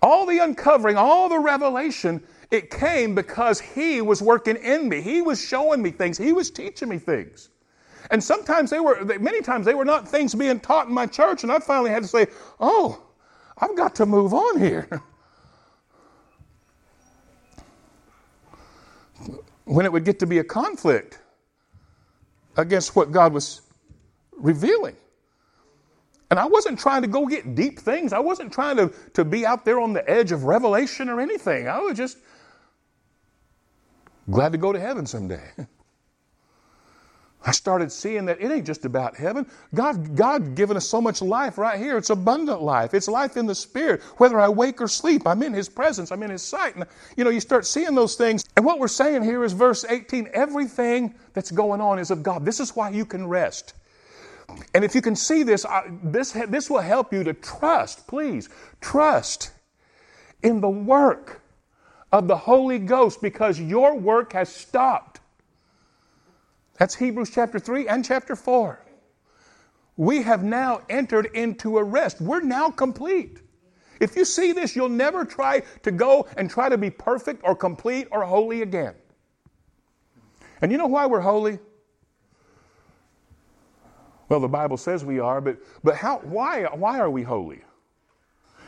all 0.00 0.26
the 0.26 0.38
uncovering, 0.38 0.96
all 0.96 1.28
the 1.28 1.40
revelation 1.40 2.22
it 2.52 2.70
came 2.70 3.16
because 3.16 3.58
He 3.58 4.00
was 4.00 4.22
working 4.22 4.54
in 4.54 4.88
me. 4.88 5.00
He 5.00 5.20
was 5.20 5.44
showing 5.44 5.82
me 5.82 5.90
things. 5.90 6.16
He 6.16 6.32
was 6.32 6.48
teaching 6.48 6.88
me 6.88 6.98
things. 6.98 7.48
And 8.10 8.22
sometimes 8.22 8.70
they 8.70 8.80
were, 8.80 9.04
many 9.20 9.42
times 9.42 9.66
they 9.66 9.74
were 9.74 9.84
not 9.84 10.08
things 10.08 10.34
being 10.34 10.60
taught 10.60 10.88
in 10.88 10.94
my 10.94 11.06
church. 11.06 11.42
And 11.44 11.52
I 11.52 11.58
finally 11.60 11.90
had 11.90 12.02
to 12.02 12.08
say, 12.08 12.26
oh, 12.60 13.02
I've 13.58 13.76
got 13.76 13.94
to 13.96 14.06
move 14.06 14.34
on 14.34 14.58
here. 14.58 14.88
when 19.64 19.86
it 19.86 19.92
would 19.92 20.04
get 20.04 20.18
to 20.20 20.26
be 20.26 20.38
a 20.38 20.44
conflict 20.44 21.20
against 22.56 22.96
what 22.96 23.12
God 23.12 23.32
was 23.32 23.62
revealing. 24.32 24.96
And 26.30 26.38
I 26.40 26.46
wasn't 26.46 26.78
trying 26.78 27.02
to 27.02 27.08
go 27.08 27.26
get 27.26 27.54
deep 27.54 27.78
things. 27.78 28.12
I 28.12 28.20
wasn't 28.20 28.52
trying 28.52 28.76
to, 28.76 28.92
to 29.14 29.24
be 29.24 29.46
out 29.46 29.64
there 29.64 29.80
on 29.80 29.92
the 29.92 30.08
edge 30.10 30.32
of 30.32 30.44
revelation 30.44 31.08
or 31.08 31.20
anything. 31.20 31.68
I 31.68 31.80
was 31.80 31.96
just 31.96 32.18
Glad 34.30 34.52
to 34.52 34.58
go 34.58 34.72
to 34.72 34.80
heaven 34.80 35.06
someday. 35.06 35.42
I 37.42 37.52
started 37.52 37.90
seeing 37.90 38.26
that 38.26 38.40
it 38.40 38.50
ain't 38.50 38.66
just 38.66 38.84
about 38.84 39.16
heaven. 39.16 39.46
God, 39.74 40.14
God 40.14 40.54
given 40.54 40.76
us 40.76 40.86
so 40.86 41.00
much 41.00 41.22
life 41.22 41.56
right 41.56 41.78
here. 41.78 41.96
It's 41.96 42.10
abundant 42.10 42.60
life. 42.60 42.92
It's 42.92 43.08
life 43.08 43.38
in 43.38 43.46
the 43.46 43.54
spirit. 43.54 44.02
Whether 44.18 44.38
I 44.38 44.48
wake 44.48 44.80
or 44.82 44.88
sleep, 44.88 45.26
I'm 45.26 45.42
in 45.42 45.54
His 45.54 45.68
presence. 45.68 46.12
I'm 46.12 46.22
in 46.22 46.30
His 46.30 46.42
sight. 46.42 46.76
And, 46.76 46.84
you 47.16 47.24
know, 47.24 47.30
you 47.30 47.40
start 47.40 47.64
seeing 47.64 47.94
those 47.94 48.14
things. 48.14 48.44
And 48.56 48.64
what 48.64 48.78
we're 48.78 48.88
saying 48.88 49.22
here 49.22 49.42
is 49.42 49.54
verse 49.54 49.86
18. 49.88 50.28
Everything 50.34 51.14
that's 51.32 51.50
going 51.50 51.80
on 51.80 51.98
is 51.98 52.10
of 52.10 52.22
God. 52.22 52.44
This 52.44 52.60
is 52.60 52.76
why 52.76 52.90
you 52.90 53.06
can 53.06 53.26
rest. 53.26 53.72
And 54.74 54.84
if 54.84 54.94
you 54.94 55.00
can 55.00 55.16
see 55.16 55.42
this, 55.42 55.64
this, 56.02 56.32
this 56.32 56.68
will 56.68 56.80
help 56.80 57.12
you 57.12 57.24
to 57.24 57.32
trust, 57.32 58.06
please, 58.06 58.50
trust 58.80 59.52
in 60.42 60.60
the 60.60 60.68
work 60.68 61.40
of 62.12 62.28
the 62.28 62.36
Holy 62.36 62.78
Ghost 62.78 63.22
because 63.22 63.60
your 63.60 63.96
work 63.96 64.32
has 64.32 64.54
stopped. 64.54 65.19
That's 66.80 66.94
Hebrews 66.94 67.28
chapter 67.28 67.58
3 67.58 67.88
and 67.88 68.02
chapter 68.02 68.34
4. 68.34 68.82
We 69.98 70.22
have 70.22 70.42
now 70.42 70.80
entered 70.88 71.26
into 71.34 71.76
a 71.76 71.84
rest. 71.84 72.22
We're 72.22 72.40
now 72.40 72.70
complete. 72.70 73.42
If 74.00 74.16
you 74.16 74.24
see 74.24 74.52
this, 74.52 74.74
you'll 74.74 74.88
never 74.88 75.26
try 75.26 75.60
to 75.82 75.90
go 75.90 76.26
and 76.38 76.48
try 76.48 76.70
to 76.70 76.78
be 76.78 76.88
perfect 76.88 77.42
or 77.44 77.54
complete 77.54 78.08
or 78.10 78.24
holy 78.24 78.62
again. 78.62 78.94
And 80.62 80.72
you 80.72 80.78
know 80.78 80.86
why 80.86 81.04
we're 81.04 81.20
holy? 81.20 81.58
Well, 84.30 84.40
the 84.40 84.48
Bible 84.48 84.78
says 84.78 85.04
we 85.04 85.20
are, 85.20 85.42
but, 85.42 85.58
but 85.84 85.96
how, 85.96 86.20
why, 86.20 86.62
why 86.64 86.98
are 86.98 87.10
we 87.10 87.22
holy? 87.22 87.60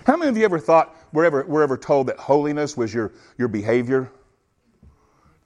How 0.06 0.18
many 0.18 0.28
of 0.28 0.36
you 0.36 0.44
ever 0.44 0.58
thought, 0.58 0.94
were 1.14 1.24
ever, 1.24 1.44
were 1.44 1.62
ever 1.62 1.78
told 1.78 2.08
that 2.08 2.18
holiness 2.18 2.76
was 2.76 2.92
your, 2.92 3.14
your 3.38 3.48
behavior? 3.48 4.12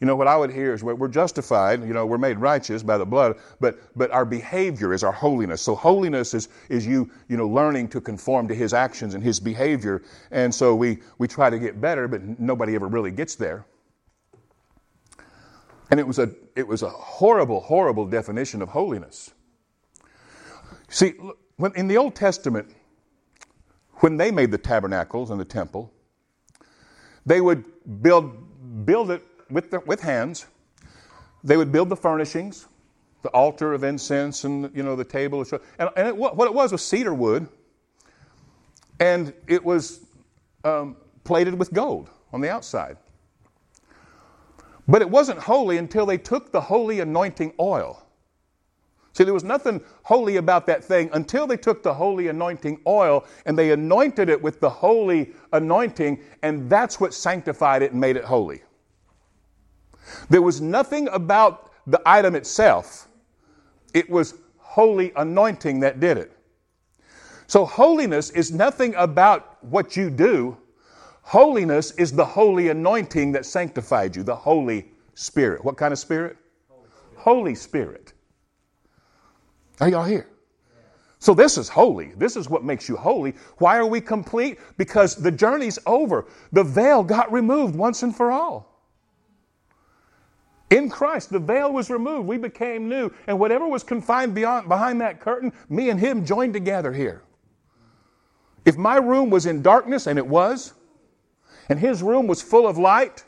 You 0.01 0.07
know, 0.07 0.15
what 0.15 0.29
I 0.29 0.37
would 0.37 0.53
hear 0.53 0.75
is 0.75 0.85
we're 0.85 1.09
justified, 1.09 1.81
you 1.81 1.95
know, 1.95 2.05
we're 2.05 2.19
made 2.19 2.39
righteous 2.39 2.83
by 2.83 2.99
the 2.99 3.07
blood, 3.07 3.39
but, 3.61 3.79
but 3.97 4.11
our 4.11 4.27
behavior 4.27 4.93
is 4.93 5.03
our 5.03 5.13
holiness. 5.13 5.63
So 5.63 5.75
holiness 5.75 6.35
is, 6.35 6.49
is 6.69 6.87
you, 6.87 7.11
you 7.29 7.39
know, 7.39 7.49
learning 7.49 7.89
to 7.89 8.01
conform 8.03 8.47
to 8.49 8.55
his 8.55 8.75
actions 8.75 9.15
and 9.15 9.25
his 9.25 9.41
behavior. 9.41 10.03
And 10.31 10.55
so 10.55 10.75
we, 10.75 10.99
we 11.17 11.29
try 11.29 11.49
to 11.49 11.59
get 11.59 11.81
better, 11.81 12.09
but 12.09 12.39
nobody 12.39 12.75
ever 12.75 12.89
really 12.89 13.11
gets 13.11 13.37
there. 13.37 13.65
And 15.91 15.99
it 15.99 16.07
was 16.07 16.19
a, 16.19 16.31
it 16.55 16.67
was 16.67 16.83
a 16.83 16.91
horrible, 16.91 17.61
horrible 17.61 18.07
definition 18.07 18.61
of 18.61 18.69
holiness. 18.69 19.31
See, 20.89 21.15
when, 21.57 21.73
in 21.75 21.89
the 21.89 21.97
Old 21.97 22.15
Testament, 22.15 22.69
when 24.01 24.19
they 24.19 24.31
made 24.31 24.51
the 24.51 24.59
tabernacles 24.59 25.31
and 25.31 25.41
the 25.41 25.45
temple, 25.45 25.91
they 27.25 27.41
would 27.41 27.65
build, 28.03 28.85
build 28.85 29.11
it 29.11 29.23
with, 29.51 29.71
the, 29.71 29.81
with 29.81 30.01
hands. 30.01 30.47
They 31.45 31.57
would 31.57 31.71
build 31.71 31.89
the 31.89 31.97
furnishings, 31.97 32.67
the 33.23 33.29
altar 33.31 33.73
of 33.73 33.85
incense, 33.85 34.45
and 34.45 34.71
you 34.75 34.83
know 34.83 34.97
the 34.97 35.05
table. 35.05 35.45
And, 35.79 35.91
and 35.97 36.09
it, 36.09 36.17
what 36.17 36.47
it 36.47 36.55
was 36.55 36.73
was 36.73 36.85
cedar 36.85 37.15
wood, 37.15 37.49
and 38.99 39.33
it 39.47 39.65
was 39.65 40.01
um, 40.65 40.97
plated 41.25 41.59
with 41.59 41.73
gold 41.73 42.11
on 42.33 42.41
the 42.41 42.51
outside. 42.51 42.97
But 44.89 45.03
it 45.03 45.11
wasn't 45.11 45.39
holy 45.39 45.79
until 45.79 46.07
they 46.07 46.19
took 46.19 46.53
the 46.53 46.61
holy 46.61 47.01
anointing 47.01 47.53
oil. 47.59 48.03
See, 49.13 49.25
there 49.25 49.35
was 49.35 49.45
nothing 49.45 49.81
holy 50.03 50.37
about 50.37 50.67
that 50.67 50.85
thing 50.85 51.09
until 51.13 51.47
they 51.47 51.57
took 51.57 51.83
the 51.83 51.95
holy 51.95 52.29
anointing 52.29 52.81
oil 52.87 53.25
and 53.47 53.59
they 53.59 53.73
anointed 53.73 54.29
it 54.29 54.41
with 54.41 54.61
the 54.61 54.69
holy 54.69 55.33
anointing, 55.53 56.21
and 56.43 56.69
that's 56.69 57.01
what 57.01 57.15
sanctified 57.15 57.83
it 57.83 57.93
and 57.93 58.01
made 58.01 58.17
it 58.17 58.25
holy. 58.25 58.63
There 60.29 60.43
was 60.43 60.61
nothing 60.61 61.09
about 61.09 61.71
the 61.87 62.01
item 62.05 62.35
itself, 62.35 63.09
it 63.95 64.11
was 64.11 64.35
holy 64.59 65.13
anointing 65.17 65.81
that 65.81 66.01
did 66.01 66.19
it. 66.19 66.33
So, 67.47 67.65
holiness 67.65 68.31
is 68.31 68.53
nothing 68.53 68.95
about 68.97 69.63
what 69.65 69.97
you 69.97 70.11
do. 70.11 70.57
Holiness 71.23 71.93
is 71.93 72.13
the 72.13 72.25
holy 72.25 72.69
anointing 72.69 73.33
that 73.33 73.47
sanctified 73.47 74.17
you, 74.17 74.23
the 74.23 74.35
Holy 74.35 74.89
Spirit. 75.15 75.65
What 75.65 75.77
kind 75.77 75.93
of 75.93 75.99
spirit? 75.99 76.37
Holy 76.69 76.85
Spirit. 76.85 77.15
Holy 77.17 77.55
spirit. 77.55 78.13
Are 79.81 79.89
y'all 79.89 80.05
here? 80.05 80.29
So 81.19 81.35
this 81.35 81.59
is 81.59 81.69
holy. 81.69 82.13
This 82.17 82.37
is 82.37 82.49
what 82.49 82.63
makes 82.63 82.89
you 82.89 82.97
holy. 82.97 83.35
Why 83.59 83.79
are 83.79 83.87
we 83.87 84.01
complete? 84.01 84.59
Because 84.77 85.17
the 85.17 85.33
journey's 85.33 85.79
over. 85.87 86.27
The 86.53 86.63
veil 86.63 87.03
got 87.03 87.33
removed 87.33 87.75
once 87.75 88.03
and 88.03 88.15
for 88.15 88.31
all. 88.31 88.76
In 90.71 90.91
Christ, 90.91 91.31
the 91.31 91.39
veil 91.39 91.73
was 91.73 91.91
removed. 91.91 92.27
We 92.27 92.39
became 92.39 92.89
new. 92.89 93.13
And 93.27 93.39
whatever 93.39 93.69
was 93.69 93.85
confined 93.85 94.35
beyond, 94.35 94.69
behind 94.69 95.01
that 95.01 95.21
curtain, 95.21 95.53
me 95.69 95.91
and 95.91 96.01
him 96.01 96.25
joined 96.25 96.55
together 96.55 96.93
here. 96.93 97.23
If 98.65 98.77
my 98.77 98.97
room 98.97 99.31
was 99.31 99.47
in 99.47 99.63
darkness, 99.63 100.09
and 100.09 100.19
it 100.19 100.27
was, 100.27 100.75
and 101.69 101.79
his 101.79 102.03
room 102.03 102.27
was 102.27 102.43
full 102.43 102.67
of 102.67 102.79
light, 102.79 103.25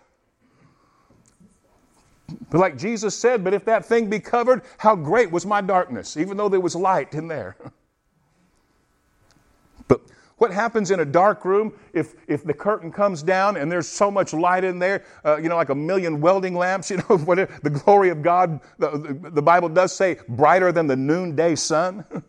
but 2.50 2.58
like 2.58 2.76
Jesus 2.76 3.16
said, 3.16 3.44
but 3.44 3.54
if 3.54 3.64
that 3.64 3.84
thing 3.84 4.10
be 4.10 4.20
covered, 4.20 4.62
how 4.78 4.96
great 4.96 5.30
was 5.30 5.46
my 5.46 5.60
darkness, 5.60 6.16
even 6.16 6.36
though 6.36 6.48
there 6.48 6.60
was 6.60 6.74
light 6.74 7.14
in 7.14 7.28
there. 7.28 7.56
but 9.88 10.00
what 10.38 10.52
happens 10.52 10.90
in 10.90 11.00
a 11.00 11.04
dark 11.04 11.44
room 11.44 11.72
if, 11.92 12.14
if 12.28 12.44
the 12.44 12.54
curtain 12.54 12.90
comes 12.90 13.22
down 13.22 13.56
and 13.56 13.70
there's 13.70 13.88
so 13.88 14.10
much 14.10 14.32
light 14.32 14.64
in 14.64 14.78
there, 14.78 15.04
uh, 15.24 15.36
you 15.36 15.48
know, 15.48 15.56
like 15.56 15.68
a 15.68 15.74
million 15.74 16.20
welding 16.20 16.54
lamps, 16.54 16.90
you 16.92 16.96
know, 16.96 17.18
whatever, 17.18 17.52
the 17.62 17.70
glory 17.70 18.08
of 18.08 18.22
God, 18.22 18.60
the, 18.78 19.18
the 19.32 19.42
Bible 19.42 19.68
does 19.68 19.94
say, 19.94 20.18
brighter 20.28 20.72
than 20.72 20.86
the 20.86 20.96
noonday 20.96 21.56
sun. 21.56 22.04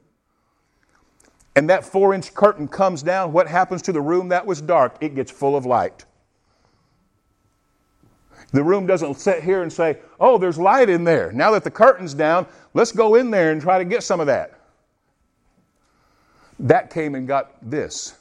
and 1.55 1.69
that 1.69 1.85
four 1.85 2.13
inch 2.13 2.33
curtain 2.33 2.67
comes 2.67 3.03
down, 3.03 3.31
what 3.31 3.47
happens 3.47 3.81
to 3.83 3.91
the 3.91 4.01
room 4.01 4.29
that 4.29 4.45
was 4.45 4.61
dark? 4.61 4.97
It 5.01 5.15
gets 5.15 5.31
full 5.31 5.55
of 5.55 5.65
light. 5.65 6.05
The 8.51 8.63
room 8.63 8.87
doesn't 8.87 9.15
sit 9.15 9.43
here 9.43 9.61
and 9.61 9.71
say, 9.71 9.99
oh, 10.19 10.39
there's 10.39 10.57
light 10.57 10.89
in 10.89 11.03
there. 11.03 11.31
Now 11.31 11.51
that 11.51 11.63
the 11.63 11.69
curtain's 11.69 12.15
down, 12.15 12.47
let's 12.73 12.91
go 12.91 13.13
in 13.13 13.29
there 13.29 13.51
and 13.51 13.61
try 13.61 13.77
to 13.77 13.85
get 13.85 14.01
some 14.01 14.19
of 14.19 14.25
that. 14.25 14.58
That 16.59 16.89
came 16.89 17.15
and 17.15 17.27
got 17.27 17.53
this. 17.69 18.15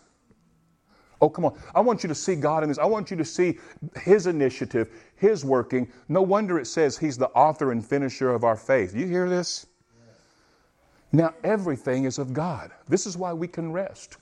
Oh, 1.21 1.29
come 1.29 1.45
on. 1.45 1.59
I 1.75 1.81
want 1.81 2.05
you 2.05 2.09
to 2.09 2.15
see 2.15 2.37
God 2.37 2.63
in 2.63 2.69
this. 2.69 2.79
I 2.79 2.85
want 2.85 3.11
you 3.11 3.17
to 3.17 3.25
see 3.25 3.59
His 4.01 4.27
initiative, 4.29 4.91
His 5.17 5.45
working. 5.45 5.91
No 6.09 6.23
wonder 6.23 6.59
it 6.59 6.67
says 6.67 6.97
He's 6.97 7.19
the 7.19 7.29
author 7.31 7.73
and 7.73 7.85
finisher 7.85 8.33
of 8.33 8.45
our 8.45 8.57
faith. 8.57 8.95
You 8.95 9.07
hear 9.07 9.29
this? 9.29 9.67
Now, 11.11 11.35
everything 11.43 12.05
is 12.05 12.19
of 12.19 12.33
God. 12.33 12.71
This 12.87 13.07
is 13.07 13.17
why 13.17 13.33
we 13.33 13.49
can 13.49 13.73
rest. 13.73 14.19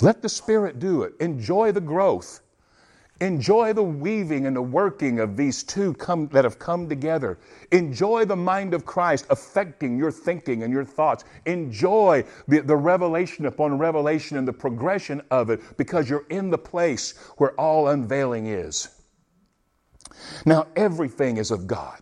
Let 0.00 0.20
the 0.20 0.28
Spirit 0.28 0.78
do 0.78 1.02
it. 1.02 1.14
Enjoy 1.20 1.72
the 1.72 1.80
growth. 1.80 2.40
Enjoy 3.20 3.72
the 3.72 3.82
weaving 3.82 4.46
and 4.46 4.54
the 4.54 4.62
working 4.62 5.20
of 5.20 5.36
these 5.36 5.62
two 5.62 5.94
come, 5.94 6.28
that 6.28 6.44
have 6.44 6.58
come 6.58 6.88
together. 6.88 7.38
Enjoy 7.72 8.26
the 8.26 8.36
mind 8.36 8.74
of 8.74 8.84
Christ 8.84 9.26
affecting 9.30 9.96
your 9.96 10.12
thinking 10.12 10.62
and 10.64 10.72
your 10.72 10.84
thoughts. 10.84 11.24
Enjoy 11.46 12.24
the, 12.46 12.60
the 12.60 12.76
revelation 12.76 13.46
upon 13.46 13.78
revelation 13.78 14.36
and 14.36 14.46
the 14.46 14.52
progression 14.52 15.22
of 15.30 15.48
it 15.48 15.60
because 15.78 16.10
you're 16.10 16.26
in 16.28 16.50
the 16.50 16.58
place 16.58 17.16
where 17.38 17.52
all 17.60 17.88
unveiling 17.88 18.46
is. 18.46 18.88
Now, 20.44 20.66
everything 20.76 21.38
is 21.38 21.50
of 21.50 21.66
God. 21.66 22.00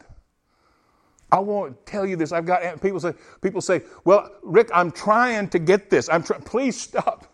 I 1.30 1.40
won't 1.40 1.84
tell 1.86 2.06
you 2.06 2.16
this. 2.16 2.32
I've 2.32 2.46
got 2.46 2.80
people 2.80 3.00
say, 3.00 3.14
people 3.40 3.60
say, 3.60 3.82
well, 4.04 4.30
Rick, 4.42 4.70
I'm 4.74 4.90
trying 4.92 5.48
to 5.50 5.58
get 5.58 5.90
this. 5.90 6.08
I'm 6.08 6.22
trying. 6.22 6.42
Please 6.42 6.80
stop. 6.80 7.33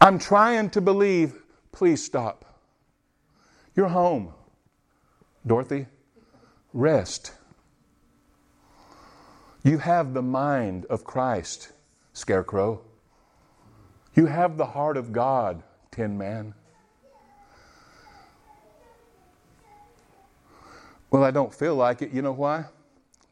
I'm 0.00 0.18
trying 0.18 0.70
to 0.70 0.80
believe. 0.80 1.42
Please 1.72 2.04
stop. 2.04 2.44
You're 3.76 3.88
home. 3.88 4.32
Dorothy, 5.46 5.86
rest. 6.72 7.32
You 9.62 9.78
have 9.78 10.14
the 10.14 10.22
mind 10.22 10.86
of 10.86 11.04
Christ, 11.04 11.72
Scarecrow. 12.12 12.82
You 14.14 14.26
have 14.26 14.56
the 14.56 14.66
heart 14.66 14.96
of 14.96 15.12
God, 15.12 15.62
Tin 15.90 16.16
Man. 16.16 16.54
Well, 21.10 21.24
I 21.24 21.30
don't 21.30 21.52
feel 21.52 21.74
like 21.74 22.02
it. 22.02 22.10
You 22.12 22.22
know 22.22 22.32
why? 22.32 22.64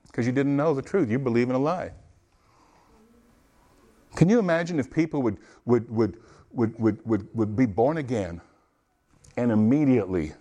Because 0.06 0.26
you 0.26 0.32
didn't 0.32 0.56
know 0.56 0.74
the 0.74 0.82
truth. 0.82 1.10
You 1.10 1.18
believe 1.18 1.48
in 1.48 1.54
a 1.54 1.58
lie. 1.58 1.92
Can 4.16 4.28
you 4.28 4.38
imagine 4.38 4.78
if 4.80 4.90
people 4.90 5.22
would, 5.22 5.38
would, 5.64 5.88
would, 5.90 6.18
would, 6.52 6.78
would, 6.78 7.04
would, 7.06 7.28
would 7.34 7.56
be 7.56 7.66
born 7.66 7.98
again 7.98 8.40
and 9.36 9.52
immediately 9.52 10.32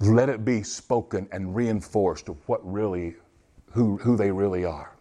let 0.00 0.28
it 0.28 0.44
be 0.44 0.62
spoken 0.62 1.28
and 1.32 1.54
reinforced 1.54 2.28
of 2.28 2.36
what 2.46 2.60
really, 2.70 3.16
who, 3.72 3.96
who 3.98 4.16
they 4.16 4.30
really 4.30 4.64
are. 4.64 4.96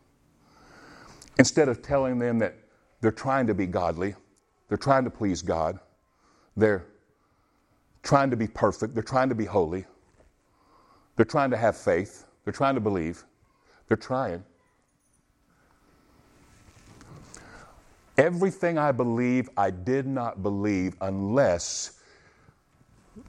Instead 1.38 1.70
of 1.70 1.82
telling 1.82 2.18
them 2.18 2.40
that 2.40 2.56
they're 3.02 3.12
trying 3.12 3.46
to 3.48 3.54
be 3.54 3.68
godly, 3.68 4.16
they're 4.68 4.78
trying 4.78 5.04
to 5.04 5.10
please 5.10 5.42
God, 5.42 5.80
they're 6.56 6.86
trying 8.02 8.32
to 8.32 8.36
be 8.36 8.48
perfect, 8.48 8.94
they're 8.96 9.04
trying 9.04 9.30
to 9.30 9.36
be 9.36 9.46
holy, 9.46 9.86
they're 11.16 11.26
trying 11.26 11.52
to 11.52 11.58
have 11.58 11.78
faith, 11.78 12.26
they're 12.44 12.54
trying 12.54 12.76
to 12.76 12.82
believe, 12.82 13.24
they're 13.88 13.98
trying. 13.98 14.44
Everything 18.18 18.78
I 18.78 18.92
believe, 18.92 19.50
I 19.58 19.70
did 19.70 20.08
not 20.08 20.42
believe 20.42 20.96
unless 21.02 22.00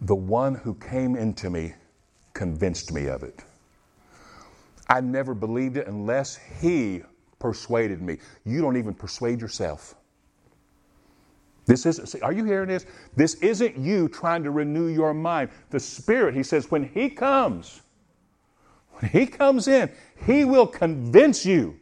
the 0.03 0.15
one 0.15 0.55
who 0.55 0.75
came 0.75 1.17
into 1.17 1.51
me 1.51 1.75
convinced 2.33 2.93
me 2.93 3.07
of 3.07 3.23
it. 3.23 3.45
I 4.89 5.01
never 5.01 5.35
believed 5.35 5.77
it 5.77 5.87
unless 5.87 6.39
he 6.61 7.03
persuaded 7.39 8.01
me. 8.01 8.19
You 8.45 8.63
don't 8.63 8.77
even 8.77 8.95
persuade 8.95 9.41
yourself. 9.41 9.95
This 11.67 11.85
isn't, 11.85 12.23
are 12.23 12.33
you 12.33 12.45
hearing 12.45 12.69
this? 12.69 12.87
This 13.15 13.35
isn't 13.35 13.77
you 13.77 14.09
trying 14.09 14.43
to 14.45 14.51
renew 14.51 14.87
your 14.87 15.13
mind. 15.13 15.51
The 15.69 15.79
Spirit, 15.79 16.35
he 16.35 16.43
says, 16.43 16.71
when 16.71 16.89
he 16.89 17.11
comes, 17.11 17.83
when 18.95 19.11
he 19.11 19.27
comes 19.27 19.69
in, 19.69 19.91
he 20.27 20.47
will 20.47 20.67
convince 20.67 21.45
you 21.45 21.79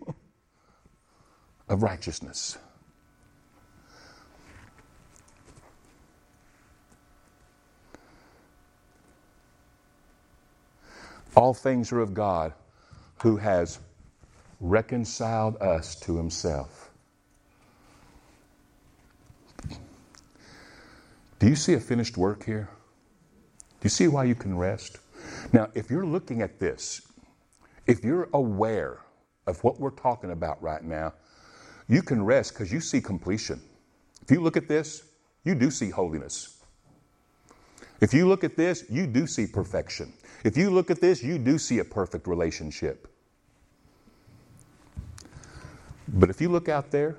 of 1.69 1.85
righteousness. 1.85 2.59
All 11.37 11.53
things 11.53 11.93
are 11.93 12.01
of 12.01 12.15
God 12.15 12.55
who 13.23 13.37
has 13.37 13.79
reconciled 14.61 15.57
us 15.61 15.95
to 16.01 16.17
himself. 16.17 16.91
Do 21.39 21.47
you 21.47 21.57
see 21.57 21.75
a 21.75 21.81
finished 21.81 22.17
work 22.17 22.45
here? 22.45 22.71
Do 23.59 23.85
you 23.85 23.91
see 23.91 24.09
why 24.09 24.25
you 24.25 24.35
can 24.35 24.57
rest? 24.57 24.99
Now, 25.53 25.69
if 25.75 25.91
you're 25.91 26.07
looking 26.07 26.41
at 26.41 26.59
this, 26.59 27.03
if 27.87 28.03
you're 28.03 28.31
aware 28.33 29.01
of 29.47 29.63
what 29.63 29.79
we're 29.79 29.91
talking 29.91 30.31
about 30.31 30.61
right 30.63 30.83
now, 30.83 31.13
you 31.89 32.03
can 32.03 32.25
rest 32.25 32.55
because 32.55 32.73
you 32.73 32.81
see 32.81 33.01
completion. 33.01 33.61
If 34.23 34.31
you 34.31 34.41
look 34.41 34.57
at 34.57 34.69
this, 34.69 35.05
you 35.45 35.55
do 35.55 35.71
see 35.71 35.91
holiness. 35.91 36.56
If 38.01 38.13
you 38.13 38.29
look 38.29 38.45
at 38.45 38.57
this, 38.57 38.85
you 38.91 39.07
do 39.07 39.27
see 39.27 39.47
perfection. 39.47 40.13
If 40.45 40.57
you 40.57 40.71
look 40.71 40.91
at 40.91 41.01
this, 41.01 41.23
you 41.23 41.39
do 41.39 41.59
see 41.59 41.79
a 41.79 41.85
perfect 41.85 42.27
relationship. 42.27 43.09
But 46.09 46.31
if 46.31 46.41
you 46.41 46.49
look 46.49 46.69
out 46.69 46.91
there, 46.91 47.17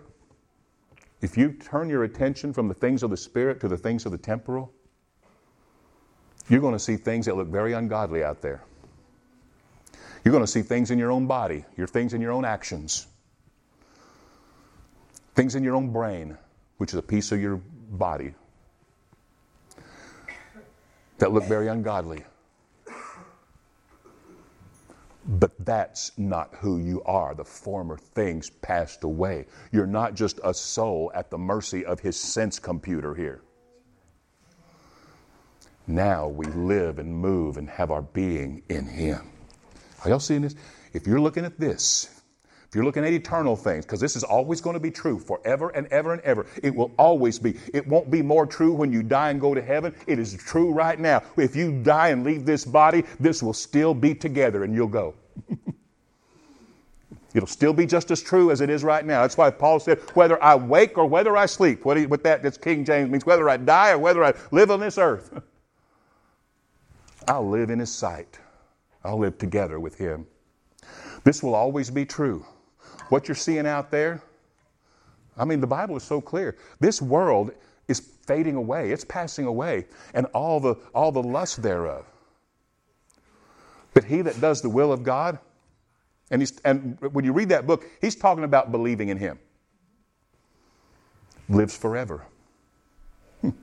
if 1.21 1.35
you 1.35 1.53
turn 1.53 1.89
your 1.89 2.03
attention 2.03 2.53
from 2.53 2.67
the 2.67 2.73
things 2.73 3.03
of 3.03 3.09
the 3.09 3.17
spirit 3.17 3.59
to 3.61 3.67
the 3.67 3.77
things 3.77 4.05
of 4.05 4.11
the 4.11 4.17
temporal, 4.17 4.71
you're 6.47 6.61
going 6.61 6.73
to 6.73 6.79
see 6.79 6.95
things 6.95 7.25
that 7.25 7.35
look 7.35 7.47
very 7.47 7.73
ungodly 7.73 8.23
out 8.23 8.41
there. 8.41 8.63
You're 10.23 10.31
going 10.31 10.43
to 10.43 10.51
see 10.51 10.61
things 10.61 10.91
in 10.91 10.99
your 10.99 11.11
own 11.11 11.25
body, 11.25 11.65
your 11.75 11.87
things 11.87 12.13
in 12.13 12.21
your 12.21 12.31
own 12.31 12.45
actions, 12.45 13.07
things 15.35 15.55
in 15.55 15.63
your 15.63 15.75
own 15.75 15.91
brain, 15.91 16.37
which 16.77 16.93
is 16.93 16.99
a 16.99 17.01
piece 17.01 17.31
of 17.31 17.41
your 17.41 17.57
body, 17.57 18.33
that 21.19 21.31
look 21.31 21.45
very 21.45 21.67
ungodly. 21.67 22.23
But 25.27 25.51
that's 25.65 26.17
not 26.17 26.53
who 26.55 26.77
you 26.77 27.03
are. 27.03 27.35
The 27.35 27.43
former 27.43 27.97
things 27.97 28.49
passed 28.49 29.03
away. 29.03 29.45
You're 29.73 29.85
not 29.85 30.15
just 30.15 30.39
a 30.43 30.53
soul 30.53 31.11
at 31.13 31.29
the 31.29 31.37
mercy 31.37 31.85
of 31.85 31.99
his 31.99 32.17
sense 32.17 32.59
computer 32.59 33.13
here. 33.13 33.41
Now 35.85 36.27
we 36.27 36.45
live 36.45 36.99
and 36.99 37.13
move 37.13 37.57
and 37.57 37.69
have 37.69 37.91
our 37.91 38.01
being 38.01 38.63
in 38.69 38.85
him. 38.85 39.29
Are 40.03 40.09
y'all 40.09 40.19
seeing 40.19 40.41
this? 40.41 40.55
If 40.93 41.07
you're 41.07 41.19
looking 41.19 41.43
at 41.45 41.59
this, 41.59 42.16
if 42.67 42.75
you're 42.75 42.83
looking 42.83 43.05
at 43.05 43.13
eternal 43.13 43.55
things, 43.55 43.85
because 43.85 44.01
this 44.01 44.17
is 44.17 44.23
always 44.23 44.59
going 44.59 44.73
to 44.73 44.79
be 44.79 44.91
true 44.91 45.19
forever 45.19 45.69
and 45.69 45.87
ever 45.87 46.11
and 46.11 46.21
ever, 46.23 46.45
it 46.61 46.75
will 46.75 46.91
always 46.97 47.39
be. 47.39 47.55
It 47.73 47.87
won't 47.87 48.11
be 48.11 48.21
more 48.21 48.45
true 48.45 48.73
when 48.73 48.91
you 48.91 49.03
die 49.03 49.29
and 49.29 49.39
go 49.39 49.53
to 49.53 49.61
heaven. 49.61 49.95
It 50.05 50.19
is 50.19 50.35
true 50.35 50.73
right 50.73 50.99
now. 50.99 51.23
If 51.37 51.55
you 51.55 51.81
die 51.81 52.09
and 52.09 52.25
leave 52.25 52.45
this 52.45 52.65
body, 52.65 53.05
this 53.21 53.41
will 53.41 53.53
still 53.53 53.93
be 53.93 54.13
together 54.13 54.65
and 54.65 54.75
you'll 54.75 54.87
go. 54.87 55.13
It'll 57.33 57.47
still 57.47 57.71
be 57.71 57.85
just 57.85 58.11
as 58.11 58.21
true 58.21 58.51
as 58.51 58.59
it 58.59 58.69
is 58.69 58.83
right 58.83 59.05
now. 59.05 59.21
That's 59.21 59.37
why 59.37 59.49
Paul 59.49 59.79
said, 59.79 59.99
whether 60.13 60.41
I 60.43 60.55
wake 60.55 60.97
or 60.97 61.05
whether 61.05 61.37
I 61.37 61.45
sleep, 61.45 61.85
what, 61.85 61.95
he, 61.95 62.05
what 62.05 62.23
that 62.23 62.43
that's 62.43 62.57
King 62.57 62.83
James 62.83 63.09
means, 63.09 63.25
whether 63.25 63.47
I 63.47 63.55
die 63.57 63.91
or 63.91 63.99
whether 63.99 64.25
I 64.25 64.33
live 64.51 64.71
on 64.71 64.81
this 64.81 64.97
earth, 64.97 65.39
I'll 67.29 67.47
live 67.47 67.69
in 67.69 67.79
his 67.79 67.93
sight. 67.93 68.39
I'll 69.05 69.19
live 69.19 69.37
together 69.37 69.79
with 69.79 69.97
him. 69.97 70.27
This 71.23 71.41
will 71.41 71.55
always 71.55 71.89
be 71.89 72.05
true. 72.05 72.45
What 73.09 73.27
you're 73.27 73.35
seeing 73.35 73.65
out 73.65 73.91
there, 73.91 74.21
I 75.37 75.45
mean, 75.45 75.61
the 75.61 75.67
Bible 75.67 75.95
is 75.95 76.03
so 76.03 76.19
clear. 76.19 76.57
This 76.79 77.01
world 77.01 77.51
is 77.87 77.99
fading 77.99 78.55
away, 78.55 78.91
it's 78.91 79.05
passing 79.05 79.45
away, 79.45 79.85
and 80.13 80.25
all 80.27 80.59
the, 80.59 80.75
all 80.93 81.11
the 81.11 81.23
lust 81.23 81.61
thereof. 81.61 82.05
But 83.93 84.03
he 84.03 84.21
that 84.21 84.39
does 84.41 84.61
the 84.61 84.69
will 84.69 84.91
of 84.91 85.03
God, 85.03 85.39
and, 86.29 86.41
he's, 86.41 86.59
and 86.65 86.97
when 87.13 87.23
you 87.23 87.31
read 87.31 87.49
that 87.49 87.65
book, 87.65 87.85
he's 88.01 88.15
talking 88.15 88.43
about 88.43 88.71
believing 88.71 89.09
in 89.09 89.17
him, 89.17 89.39
lives 91.47 91.77
forever. 91.77 92.25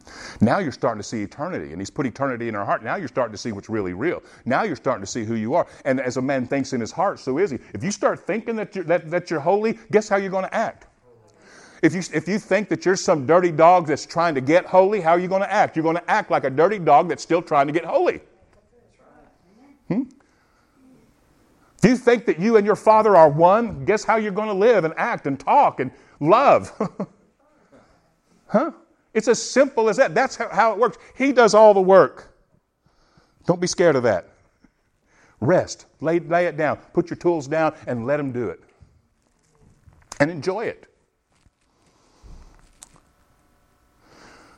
Now 0.40 0.58
you're 0.58 0.72
starting 0.72 1.00
to 1.00 1.06
see 1.06 1.22
eternity, 1.22 1.72
and 1.72 1.80
He's 1.80 1.90
put 1.90 2.06
eternity 2.06 2.48
in 2.48 2.54
our 2.54 2.64
heart. 2.64 2.82
Now 2.82 2.96
you're 2.96 3.08
starting 3.08 3.32
to 3.32 3.38
see 3.38 3.52
what's 3.52 3.68
really 3.68 3.92
real. 3.92 4.22
Now 4.44 4.64
you're 4.64 4.76
starting 4.76 5.02
to 5.02 5.10
see 5.10 5.24
who 5.24 5.34
you 5.34 5.54
are. 5.54 5.66
And 5.84 6.00
as 6.00 6.16
a 6.16 6.22
man 6.22 6.46
thinks 6.46 6.72
in 6.72 6.80
his 6.80 6.92
heart, 6.92 7.18
so 7.20 7.38
is 7.38 7.50
he. 7.50 7.58
If 7.72 7.84
you 7.84 7.90
start 7.90 8.26
thinking 8.26 8.56
that 8.56 8.74
you're, 8.74 8.84
that, 8.84 9.10
that 9.10 9.30
you're 9.30 9.40
holy, 9.40 9.78
guess 9.90 10.08
how 10.08 10.16
you're 10.16 10.30
going 10.30 10.44
to 10.44 10.54
act? 10.54 10.86
If 11.82 11.94
you, 11.94 12.02
if 12.12 12.26
you 12.26 12.38
think 12.38 12.68
that 12.70 12.86
you're 12.86 12.96
some 12.96 13.26
dirty 13.26 13.52
dog 13.52 13.86
that's 13.86 14.06
trying 14.06 14.34
to 14.36 14.40
get 14.40 14.64
holy, 14.64 15.00
how 15.00 15.10
are 15.10 15.18
you 15.18 15.28
going 15.28 15.42
to 15.42 15.52
act? 15.52 15.76
You're 15.76 15.82
going 15.82 15.96
to 15.96 16.10
act 16.10 16.30
like 16.30 16.44
a 16.44 16.50
dirty 16.50 16.78
dog 16.78 17.08
that's 17.08 17.22
still 17.22 17.42
trying 17.42 17.66
to 17.66 17.72
get 17.72 17.84
holy. 17.84 18.20
Hmm? 19.88 20.02
If 21.82 21.90
you 21.90 21.96
think 21.98 22.24
that 22.24 22.40
you 22.40 22.56
and 22.56 22.64
your 22.64 22.76
father 22.76 23.14
are 23.16 23.28
one, 23.28 23.84
guess 23.84 24.04
how 24.04 24.16
you're 24.16 24.32
going 24.32 24.48
to 24.48 24.54
live 24.54 24.84
and 24.84 24.94
act 24.96 25.26
and 25.26 25.38
talk 25.38 25.80
and 25.80 25.90
love? 26.20 26.72
huh? 28.46 28.70
It's 29.14 29.28
as 29.28 29.40
simple 29.40 29.88
as 29.88 29.96
that. 29.96 30.14
That's 30.14 30.36
how 30.36 30.72
it 30.72 30.78
works. 30.78 30.98
He 31.16 31.32
does 31.32 31.54
all 31.54 31.72
the 31.72 31.80
work. 31.80 32.36
Don't 33.46 33.60
be 33.60 33.66
scared 33.66 33.96
of 33.96 34.02
that. 34.02 34.28
Rest. 35.40 35.86
Lay, 36.00 36.18
lay 36.18 36.46
it 36.46 36.56
down. 36.56 36.78
Put 36.92 37.10
your 37.10 37.16
tools 37.16 37.46
down 37.46 37.74
and 37.86 38.06
let 38.06 38.18
him 38.18 38.32
do 38.32 38.48
it. 38.48 38.60
And 40.18 40.30
enjoy 40.30 40.64
it. 40.64 40.86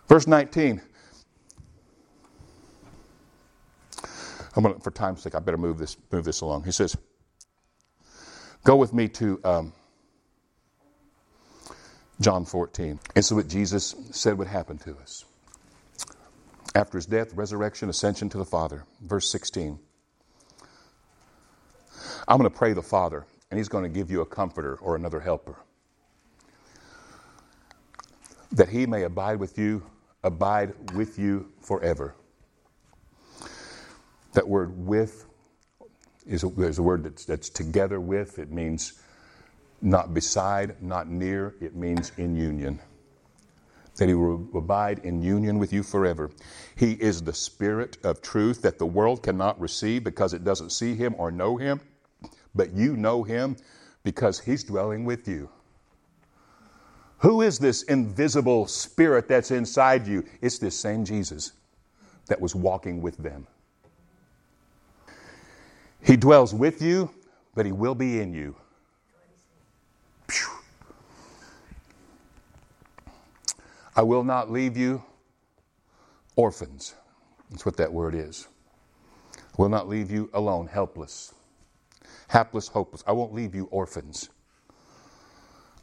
Verse 0.08 0.26
19. 0.26 0.80
I'm 4.54 4.62
gonna, 4.62 4.78
for 4.80 4.90
time's 4.90 5.20
sake, 5.20 5.34
I 5.34 5.38
better 5.38 5.58
move 5.58 5.76
this, 5.76 5.98
move 6.10 6.24
this 6.24 6.40
along. 6.40 6.64
He 6.64 6.72
says, 6.72 6.96
Go 8.64 8.76
with 8.76 8.94
me 8.94 9.06
to 9.08 9.40
um, 9.44 9.72
John 12.20 12.44
14. 12.44 12.98
And 13.14 13.24
so 13.24 13.36
what 13.36 13.48
Jesus 13.48 13.94
said 14.10 14.38
would 14.38 14.48
happen 14.48 14.78
to 14.78 14.96
us. 14.98 15.24
After 16.74 16.98
his 16.98 17.06
death, 17.06 17.34
resurrection, 17.34 17.88
ascension 17.88 18.28
to 18.30 18.38
the 18.38 18.44
Father. 18.44 18.84
Verse 19.02 19.30
16. 19.30 19.78
I'm 22.28 22.38
going 22.38 22.50
to 22.50 22.56
pray 22.56 22.72
the 22.72 22.82
Father, 22.82 23.24
and 23.50 23.58
he's 23.58 23.68
going 23.68 23.84
to 23.84 23.90
give 23.90 24.10
you 24.10 24.20
a 24.20 24.26
comforter 24.26 24.76
or 24.76 24.96
another 24.96 25.20
helper. 25.20 25.56
That 28.52 28.68
he 28.68 28.86
may 28.86 29.02
abide 29.02 29.38
with 29.38 29.58
you, 29.58 29.84
abide 30.22 30.72
with 30.94 31.18
you 31.18 31.52
forever. 31.60 32.14
That 34.32 34.48
word 34.48 34.76
with 34.76 35.26
is 36.26 36.42
a, 36.42 36.48
is 36.60 36.78
a 36.78 36.82
word 36.82 37.04
that's, 37.04 37.24
that's 37.24 37.48
together 37.48 38.00
with. 38.00 38.38
It 38.38 38.50
means 38.50 39.00
not 39.82 40.14
beside, 40.14 40.82
not 40.82 41.08
near, 41.08 41.54
it 41.60 41.74
means 41.76 42.12
in 42.16 42.36
union. 42.36 42.80
That 43.96 44.08
he 44.08 44.14
will 44.14 44.48
abide 44.54 45.00
in 45.00 45.22
union 45.22 45.58
with 45.58 45.72
you 45.72 45.82
forever. 45.82 46.30
He 46.76 46.92
is 46.92 47.22
the 47.22 47.32
Spirit 47.32 47.98
of 48.04 48.22
truth 48.22 48.62
that 48.62 48.78
the 48.78 48.86
world 48.86 49.22
cannot 49.22 49.60
receive 49.60 50.04
because 50.04 50.34
it 50.34 50.44
doesn't 50.44 50.70
see 50.70 50.94
him 50.94 51.14
or 51.18 51.30
know 51.30 51.56
him, 51.56 51.80
but 52.54 52.72
you 52.72 52.96
know 52.96 53.22
him 53.22 53.56
because 54.04 54.38
he's 54.38 54.64
dwelling 54.64 55.04
with 55.04 55.28
you. 55.28 55.48
Who 57.18 57.42
is 57.42 57.58
this 57.58 57.82
invisible 57.84 58.66
spirit 58.66 59.28
that's 59.28 59.50
inside 59.50 60.06
you? 60.06 60.24
It's 60.42 60.58
this 60.58 60.78
same 60.78 61.04
Jesus 61.04 61.52
that 62.26 62.40
was 62.40 62.54
walking 62.54 63.00
with 63.00 63.16
them. 63.16 63.46
He 66.02 66.16
dwells 66.16 66.54
with 66.54 66.82
you, 66.82 67.10
but 67.54 67.66
he 67.66 67.72
will 67.72 67.94
be 67.94 68.20
in 68.20 68.34
you. 68.34 68.56
I 73.96 74.02
will 74.02 74.24
not 74.24 74.50
leave 74.50 74.76
you 74.76 75.02
orphans. 76.36 76.94
That's 77.50 77.64
what 77.64 77.78
that 77.78 77.92
word 77.92 78.14
is. 78.14 78.46
I 79.36 79.40
will 79.56 79.70
not 79.70 79.88
leave 79.88 80.10
you 80.10 80.28
alone, 80.34 80.66
helpless, 80.66 81.32
hapless, 82.28 82.68
hopeless. 82.68 83.02
I 83.06 83.12
won't 83.12 83.32
leave 83.32 83.54
you 83.54 83.68
orphans. 83.70 84.28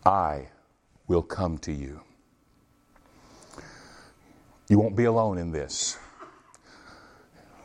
I 0.05 0.49
will 1.07 1.23
come 1.23 1.57
to 1.59 1.71
you. 1.71 2.01
You 4.69 4.77
won't 4.77 4.95
be 4.95 5.05
alone 5.05 5.39
in 5.39 5.51
this. 5.51 5.97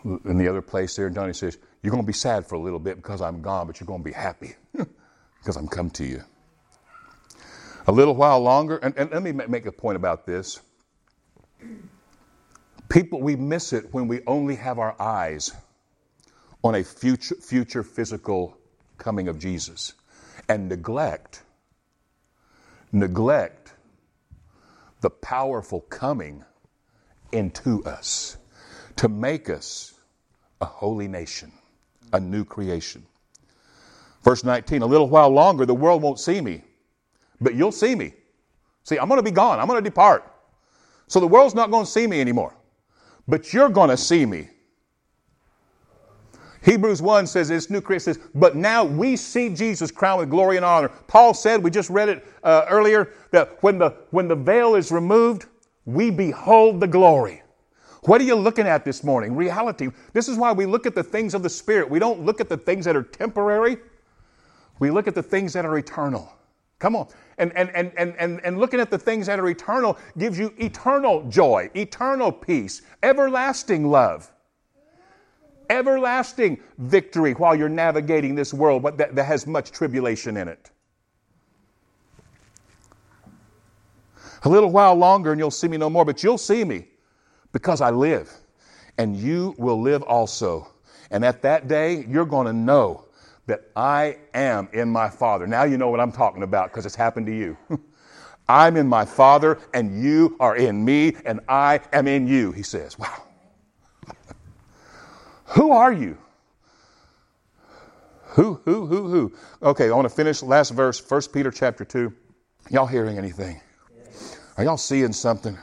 In 0.05 0.39
the 0.39 0.49
other 0.49 0.63
place 0.63 0.97
there, 0.97 1.11
Johnny 1.11 1.35
says, 1.35 1.59
You're 1.83 1.91
going 1.91 2.03
to 2.03 2.07
be 2.07 2.13
sad 2.15 2.47
for 2.47 2.55
a 2.55 2.59
little 2.59 2.79
bit 2.79 2.97
because 2.97 3.21
I'm 3.21 3.43
gone, 3.43 3.67
but 3.67 3.81
you're 3.81 3.87
going 3.87 4.01
to 4.01 4.05
be 4.05 4.13
happy 4.13 4.55
because 5.39 5.57
I'm 5.57 5.69
come 5.69 5.91
to 5.91 6.05
you 6.07 6.23
a 7.89 7.93
little 7.93 8.15
while 8.15 8.39
longer. 8.41 8.77
And, 8.77 8.97
and 8.97 9.11
let 9.11 9.23
me 9.23 9.33
make 9.33 9.67
a 9.67 9.73
point 9.73 9.97
about 9.97 10.27
this. 10.27 10.61
People, 12.89 13.21
we 13.21 13.35
miss 13.35 13.73
it 13.73 13.93
when 13.93 14.07
we 14.07 14.21
only 14.27 14.55
have 14.55 14.79
our 14.79 14.95
eyes 15.01 15.53
on 16.63 16.75
a 16.75 16.85
future, 16.85 17.35
future 17.35 17.83
physical 17.83 18.57
coming 18.99 19.29
of 19.29 19.39
Jesus 19.39 19.95
and 20.49 20.69
neglect, 20.69 21.43
neglect 22.93 23.73
the 25.01 25.11
powerful 25.11 25.81
coming 25.81 26.45
into 27.33 27.85
us 27.85 28.37
to 28.97 29.09
make 29.09 29.49
us 29.49 29.95
a 30.61 30.65
holy 30.65 31.09
nation, 31.09 31.53
a 32.13 32.21
new 32.21 32.45
creation. 32.45 33.07
Verse 34.23 34.45
19, 34.45 34.83
a 34.83 34.87
little 34.87 35.09
while 35.09 35.31
longer, 35.31 35.65
the 35.65 35.75
world 35.75 36.03
won't 36.03 36.19
see 36.19 36.41
me, 36.41 36.65
but 37.41 37.55
you'll 37.55 37.73
see 37.73 37.95
me. 37.95 38.15
See, 38.85 38.99
I'm 38.99 39.09
going 39.09 39.19
to 39.19 39.25
be 39.25 39.31
gone. 39.31 39.59
I'm 39.61 39.67
going 39.67 39.83
to 39.83 39.89
depart. 39.89 40.33
So 41.07 41.21
the 41.21 41.27
world's 41.27 41.55
not 41.55 41.71
going 41.71 41.85
to 41.85 41.91
see 41.91 42.07
me 42.07 42.21
anymore, 42.21 42.55
but 43.27 43.53
you're 43.53 43.69
going 43.69 43.91
to 43.91 43.97
see 43.97 44.27
me. 44.27 44.49
Hebrews 46.63 47.01
1 47.01 47.27
says, 47.27 47.49
this 47.49 47.71
new 47.71 47.81
creation 47.81 48.15
says, 48.15 48.19
but 48.35 48.57
now 48.57 48.85
we 48.85 49.17
see 49.17 49.49
Jesus 49.49 49.91
crowned 49.91 50.21
with 50.21 50.31
glory 50.31 50.57
and 50.57 50.65
honor. 50.65 50.89
Paul 51.07 51.33
said, 51.33 51.63
we 51.63 51.71
just 51.71 51.89
read 51.89 52.09
it 52.09 52.27
uh, 52.43 52.67
earlier, 52.69 53.13
that 53.31 53.63
when 53.63 53.79
the, 53.79 53.91
when 54.11 54.29
the 54.29 54.35
veil 54.35 54.75
is 54.75 54.91
removed, 54.91 55.47
we 55.85 56.11
behold 56.11 56.81
the 56.81 56.87
glory. 56.87 57.43
What 58.03 58.21
are 58.21 58.25
you 58.25 58.35
looking 58.35 58.67
at 58.67 58.85
this 58.85 59.03
morning? 59.03 59.35
Reality. 59.35 59.89
This 60.13 60.29
is 60.29 60.37
why 60.37 60.53
we 60.53 60.67
look 60.67 60.87
at 60.87 60.95
the 60.95 61.03
things 61.03 61.35
of 61.35 61.43
the 61.43 61.49
Spirit. 61.49 61.89
We 61.89 61.99
don't 61.99 62.25
look 62.25 62.41
at 62.41 62.49
the 62.49 62.57
things 62.57 62.85
that 62.85 62.97
are 62.97 63.03
temporary, 63.03 63.79
we 64.79 64.91
look 64.91 65.09
at 65.09 65.15
the 65.15 65.23
things 65.23 65.53
that 65.55 65.65
are 65.65 65.77
eternal. 65.79 66.33
Come 66.79 66.95
on. 66.95 67.09
And, 67.39 67.53
and, 67.57 67.71
and, 67.75 67.93
and, 67.97 68.15
and, 68.19 68.41
and 68.45 68.59
looking 68.59 68.81
at 68.81 68.91
the 68.91 68.99
things 68.99 69.27
that 69.27 69.41
are 69.41 69.49
eternal 69.49 69.99
gives 70.17 70.39
you 70.39 70.55
eternal 70.59 71.29
joy, 71.29 71.71
eternal 71.75 72.31
peace, 72.31 72.83
everlasting 73.03 73.91
love, 73.91 74.31
everlasting 75.71 76.61
victory 76.79 77.33
while 77.33 77.55
you're 77.55 77.69
navigating 77.69 78.35
this 78.35 78.55
world 78.55 78.85
that, 78.97 79.15
that 79.15 79.25
has 79.25 79.47
much 79.47 79.73
tribulation 79.73 80.37
in 80.37 80.49
it. 80.49 80.71
A 84.45 84.49
little 84.49 84.71
while 84.71 84.95
longer 84.95 85.33
and 85.33 85.41
you'll 85.41 85.51
see 85.51 85.67
me 85.67 85.77
no 85.77 85.91
more, 85.91 86.05
but 86.05 86.23
you'll 86.23 86.39
see 86.39 86.65
me 86.65 86.87
because 87.53 87.81
I 87.81 87.91
live, 87.91 88.33
and 88.97 89.17
you 89.17 89.55
will 89.59 89.81
live 89.81 90.03
also. 90.05 90.69
And 91.11 91.25
at 91.25 91.43
that 91.43 91.67
day, 91.67 92.05
you're 92.09 92.25
going 92.25 92.47
to 92.47 92.53
know 92.53 93.08
that 93.49 93.71
I 93.75 94.19
am 94.35 94.69
in 94.73 94.91
my 94.91 95.09
Father. 95.09 95.47
Now 95.47 95.65
you 95.65 95.79
know 95.79 95.89
what 95.89 96.01
I'm 96.01 96.13
talking 96.13 96.43
about 96.43 96.71
because 96.71 96.87
it's 96.87 96.95
happened 96.95 97.27
to 97.27 97.35
you. 97.35 97.57
I'm 98.49 98.77
in 98.77 98.87
my 98.87 99.05
Father, 99.05 99.59
and 99.75 100.03
you 100.03 100.37
are 100.39 100.57
in 100.57 100.85
me, 100.85 101.17
and 101.27 101.41
I 101.49 101.81
am 101.93 102.07
in 102.07 102.27
you, 102.27 102.53
he 102.53 102.63
says. 102.63 102.99
Wow. 102.99 103.25
who 105.45 105.73
are 105.73 105.93
you? 105.93 106.17
Who, 108.29 108.61
who, 108.65 108.87
who, 108.87 109.09
who? 109.09 109.33
Okay, 109.63 109.91
I 109.91 109.93
want 109.93 110.09
to 110.09 110.15
finish 110.15 110.43
last 110.43 110.71
verse, 110.71 111.03
1 111.07 111.23
Peter 111.33 111.51
chapter 111.51 111.85
2. 111.85 112.13
Y'all 112.71 112.87
hearing 112.87 113.19
anything? 113.19 113.61
Are 114.57 114.65
y'all 114.65 114.77
seeing 114.77 115.13
something? 115.13 115.59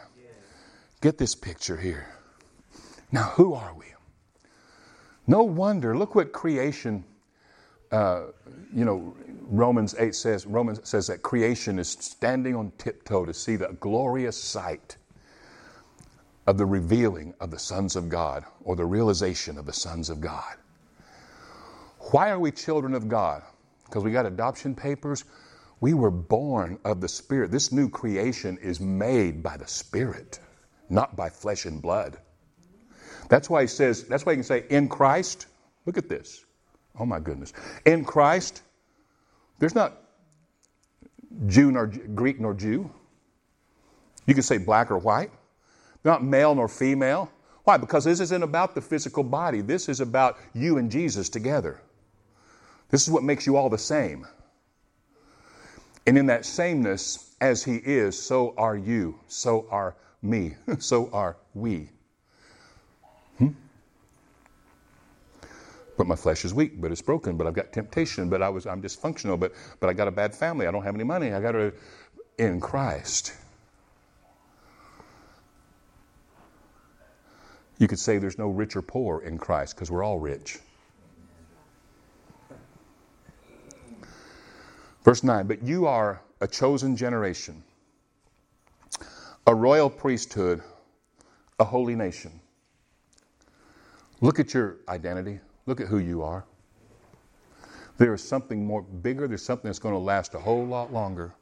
Get 1.01 1.17
this 1.17 1.35
picture 1.35 1.77
here. 1.77 2.07
Now, 3.11 3.31
who 3.35 3.53
are 3.53 3.73
we? 3.73 3.85
No 5.27 5.43
wonder, 5.43 5.97
look 5.97 6.15
what 6.15 6.33
creation 6.33 7.03
uh, 7.91 8.27
you 8.73 8.85
know, 8.85 9.15
Romans 9.47 9.95
8 9.97 10.15
says, 10.15 10.45
Romans 10.45 10.81
says 10.83 11.07
that 11.07 11.21
creation 11.21 11.79
is 11.79 11.89
standing 11.89 12.55
on 12.55 12.71
tiptoe 12.77 13.25
to 13.25 13.33
see 13.33 13.55
the 13.55 13.77
glorious 13.79 14.41
sight 14.41 14.97
of 16.47 16.57
the 16.57 16.65
revealing 16.65 17.33
of 17.39 17.51
the 17.51 17.59
sons 17.59 17.95
of 17.95 18.09
God 18.09 18.45
or 18.63 18.75
the 18.75 18.85
realization 18.85 19.57
of 19.57 19.65
the 19.65 19.73
sons 19.73 20.09
of 20.09 20.21
God. 20.21 20.55
Why 22.11 22.29
are 22.29 22.39
we 22.39 22.51
children 22.51 22.93
of 22.93 23.07
God? 23.07 23.43
Because 23.85 24.03
we 24.03 24.11
got 24.11 24.25
adoption 24.25 24.75
papers. 24.75 25.25
We 25.81 25.93
were 25.93 26.11
born 26.11 26.79
of 26.85 27.01
the 27.01 27.09
Spirit. 27.09 27.51
This 27.51 27.71
new 27.71 27.89
creation 27.89 28.57
is 28.61 28.79
made 28.79 29.43
by 29.43 29.57
the 29.57 29.67
Spirit, 29.67 30.39
not 30.89 31.15
by 31.15 31.29
flesh 31.29 31.65
and 31.65 31.81
blood. 31.81 32.17
That's 33.29 33.49
why 33.49 33.61
he 33.61 33.67
says, 33.67 34.03
that's 34.05 34.25
why 34.25 34.33
you 34.33 34.37
can 34.37 34.43
say, 34.43 34.65
in 34.69 34.87
Christ, 34.87 35.47
look 35.85 35.97
at 35.97 36.09
this. 36.09 36.44
Oh 36.99 37.05
my 37.05 37.19
goodness. 37.19 37.53
In 37.85 38.05
Christ, 38.05 38.61
there's 39.59 39.75
not 39.75 40.01
Jew 41.47 41.71
nor 41.71 41.87
Greek 41.87 42.39
nor 42.39 42.53
Jew. 42.53 42.89
You 44.25 44.33
can 44.33 44.43
say 44.43 44.57
black 44.57 44.91
or 44.91 44.97
white. 44.97 45.31
Not 46.03 46.23
male 46.23 46.55
nor 46.55 46.67
female. 46.67 47.31
Why? 47.63 47.77
Because 47.77 48.03
this 48.03 48.19
isn't 48.19 48.43
about 48.43 48.75
the 48.75 48.81
physical 48.81 49.23
body. 49.23 49.61
This 49.61 49.89
is 49.89 49.99
about 49.99 50.37
you 50.53 50.77
and 50.77 50.91
Jesus 50.91 51.29
together. 51.29 51.81
This 52.89 53.03
is 53.03 53.09
what 53.09 53.23
makes 53.23 53.47
you 53.47 53.57
all 53.57 53.69
the 53.69 53.77
same. 53.77 54.27
And 56.05 56.17
in 56.17 56.27
that 56.27 56.45
sameness, 56.45 57.35
as 57.41 57.63
He 57.63 57.75
is, 57.77 58.21
so 58.21 58.53
are 58.57 58.77
you, 58.77 59.19
so 59.27 59.67
are 59.71 59.95
me, 60.21 60.53
so 60.79 61.09
are 61.11 61.37
we. 61.55 61.89
But 65.97 66.07
my 66.07 66.15
flesh 66.15 66.45
is 66.45 66.53
weak, 66.53 66.81
but 66.81 66.91
it's 66.91 67.01
broken, 67.01 67.37
but 67.37 67.47
I've 67.47 67.53
got 67.53 67.71
temptation, 67.71 68.29
but 68.29 68.41
I 68.41 68.49
was 68.49 68.65
I'm 68.65 68.81
dysfunctional, 68.81 69.39
but 69.39 69.53
but 69.79 69.89
I 69.89 69.93
got 69.93 70.07
a 70.07 70.11
bad 70.11 70.35
family, 70.35 70.67
I 70.67 70.71
don't 70.71 70.83
have 70.83 70.95
any 70.95 71.03
money, 71.03 71.33
I 71.33 71.41
got 71.41 71.53
to 71.53 71.73
in 72.37 72.59
Christ. 72.59 73.33
You 77.77 77.87
could 77.87 77.99
say 77.99 78.17
there's 78.17 78.37
no 78.37 78.49
rich 78.49 78.75
or 78.75 78.81
poor 78.81 79.21
in 79.21 79.37
Christ 79.37 79.75
because 79.75 79.91
we're 79.91 80.03
all 80.03 80.19
rich. 80.19 80.59
Verse 85.03 85.23
9, 85.23 85.45
but 85.45 85.61
you 85.61 85.85
are 85.85 86.21
a 86.41 86.47
chosen 86.47 86.95
generation, 86.95 87.63
a 89.45 89.53
royal 89.53 89.89
priesthood, 89.89 90.63
a 91.59 91.63
holy 91.63 91.95
nation. 91.95 92.39
Look 94.19 94.39
at 94.39 94.53
your 94.53 94.77
identity. 94.89 95.39
Look 95.65 95.81
at 95.81 95.87
who 95.87 95.97
you 95.97 96.21
are. 96.21 96.45
There 97.97 98.13
is 98.13 98.27
something 98.27 98.65
more 98.65 98.81
bigger, 98.81 99.27
there's 99.27 99.43
something 99.43 99.69
that's 99.69 99.79
going 99.79 99.93
to 99.93 99.99
last 99.99 100.33
a 100.33 100.39
whole 100.39 100.65
lot 100.65 100.91
longer 100.91 101.33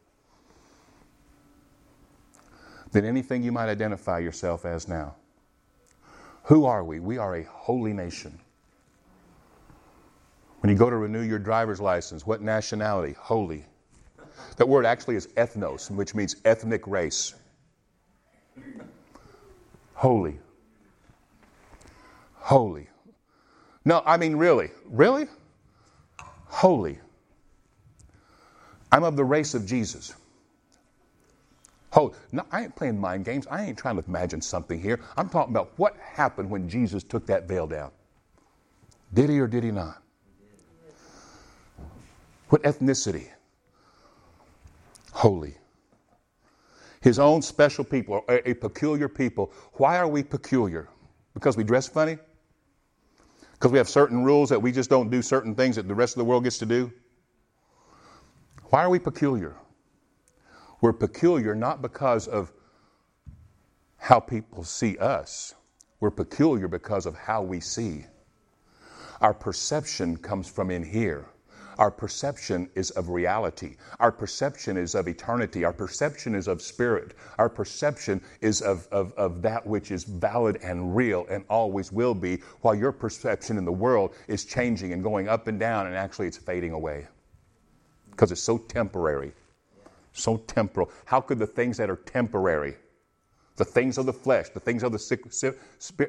than 2.92 3.06
anything 3.06 3.44
you 3.44 3.52
might 3.52 3.70
identify 3.70 4.20
yourself 4.20 4.66
as 4.66 4.88
now. 4.88 5.16
Who 6.44 6.66
are 6.66 6.84
we? 6.84 7.00
We 7.00 7.18
are 7.18 7.36
a 7.36 7.44
holy 7.44 7.94
nation. 7.94 8.40
When 10.60 10.70
you 10.70 10.78
go 10.78 10.90
to 10.90 10.96
renew 10.96 11.22
your 11.22 11.40
driver's 11.40 11.82
license, 11.82 12.26
what 12.26 12.42
nationality? 12.42 13.16
Holy. 13.20 13.66
That 14.58 14.70
word 14.70 14.86
actually 14.86 15.16
is 15.16 15.28
ethnos, 15.36 15.90
which 15.90 16.14
means 16.14 16.36
ethnic 16.46 16.86
race. 16.88 17.34
Holy. 19.96 20.40
Holy. 22.36 22.88
No, 23.86 24.02
I 24.06 24.18
mean, 24.18 24.36
really. 24.36 24.72
Really? 24.86 25.28
Holy. 26.48 27.00
I'm 28.92 29.04
of 29.04 29.16
the 29.16 29.26
race 29.26 29.54
of 29.54 29.66
Jesus. 29.66 30.14
Holy. 31.92 32.14
No, 32.32 32.46
I 32.52 32.64
ain't 32.64 32.76
playing 32.76 33.00
mind 33.00 33.26
games. 33.26 33.46
I 33.48 33.66
ain't 33.66 33.78
trying 33.78 33.98
to 33.98 34.04
imagine 34.08 34.42
something 34.42 34.82
here. 34.82 35.00
I'm 35.18 35.30
talking 35.30 35.54
about 35.54 35.74
what 35.78 35.96
happened 35.98 36.50
when 36.50 36.70
Jesus 36.70 37.04
took 37.04 37.26
that 37.28 37.48
veil 37.48 37.68
down. 37.68 37.92
Did 39.14 39.30
he 39.30 39.40
or 39.40 39.48
did 39.48 39.64
he 39.64 39.72
not? 39.72 40.02
What 42.50 42.64
ethnicity? 42.64 43.28
Holy. 45.12 45.56
His 47.02 47.20
own 47.20 47.42
special 47.42 47.84
people, 47.84 48.24
a, 48.30 48.50
a 48.50 48.54
peculiar 48.54 49.10
people. 49.10 49.52
Why 49.74 49.98
are 49.98 50.08
we 50.08 50.24
peculiar? 50.24 50.88
Because 51.34 51.58
we 51.58 51.64
dress 51.64 51.88
funny? 51.88 52.18
Because 53.64 53.72
we 53.72 53.78
have 53.78 53.88
certain 53.88 54.26
rules 54.26 54.50
that 54.50 54.62
we 54.62 54.74
just 54.74 54.90
don't 54.90 55.10
do 55.10 55.22
certain 55.22 55.56
things 55.56 55.78
that 55.78 55.88
the 55.88 55.96
rest 55.96 56.16
of 56.16 56.18
the 56.18 56.26
world 56.26 56.44
gets 56.44 56.58
to 56.58 56.66
do? 56.66 56.92
Why 58.72 58.84
are 58.84 58.90
we 58.90 59.00
peculiar? 59.00 59.56
We're 60.82 60.92
peculiar 60.92 61.56
not 61.56 61.82
because 61.82 62.28
of 62.28 62.52
how 63.96 64.20
people 64.20 64.66
see 64.66 64.98
us, 64.98 65.56
we're 66.02 66.12
peculiar 66.12 66.68
because 66.68 67.06
of 67.06 67.16
how 67.16 67.42
we 67.42 67.62
see. 67.62 68.06
Our 69.22 69.34
perception 69.34 70.18
comes 70.18 70.50
from 70.50 70.70
in 70.70 70.84
here. 70.84 71.30
Our 71.78 71.92
perception 71.92 72.70
is 72.76 72.92
of 72.92 73.10
reality. 73.10 73.78
Our 74.00 74.12
perception 74.12 74.78
is 74.78 74.96
of 74.96 75.08
eternity. 75.08 75.64
Our 75.64 75.74
perception 75.74 76.36
is 76.36 76.48
of 76.48 76.62
spirit. 76.62 77.16
Our 77.38 77.50
perception 77.50 78.22
is 78.42 78.62
of, 78.62 78.88
of, 78.92 79.14
of 79.14 79.42
that 79.42 79.66
which 79.66 79.92
is 79.92 80.04
valid 80.04 80.60
and 80.64 80.96
real 80.96 81.26
and 81.30 81.44
always 81.50 81.92
will 81.92 82.14
be, 82.14 82.42
while 82.62 82.76
your 82.76 82.92
perception 82.92 83.58
in 83.58 83.66
the 83.66 83.72
world 83.72 84.16
is 84.28 84.46
changing 84.46 84.94
and 84.94 85.04
going 85.04 85.28
up 85.28 85.48
and 85.48 85.60
down, 85.60 85.88
and 85.88 85.96
actually 85.96 86.28
it's 86.28 86.38
fading 86.38 86.72
away 86.72 87.08
because 88.12 88.32
it's 88.32 88.42
so 88.42 88.58
temporary. 88.58 89.34
So 90.14 90.38
temporal. 90.38 90.92
How 91.06 91.22
could 91.22 91.40
the 91.40 91.48
things 91.48 91.78
that 91.78 91.90
are 91.90 91.96
temporary, 91.96 92.76
the 93.56 93.66
things 93.66 93.98
of 93.98 94.06
the 94.06 94.14
flesh, 94.14 94.50
the 94.50 94.60
things 94.60 94.84
of 94.84 94.92
the 94.92 94.98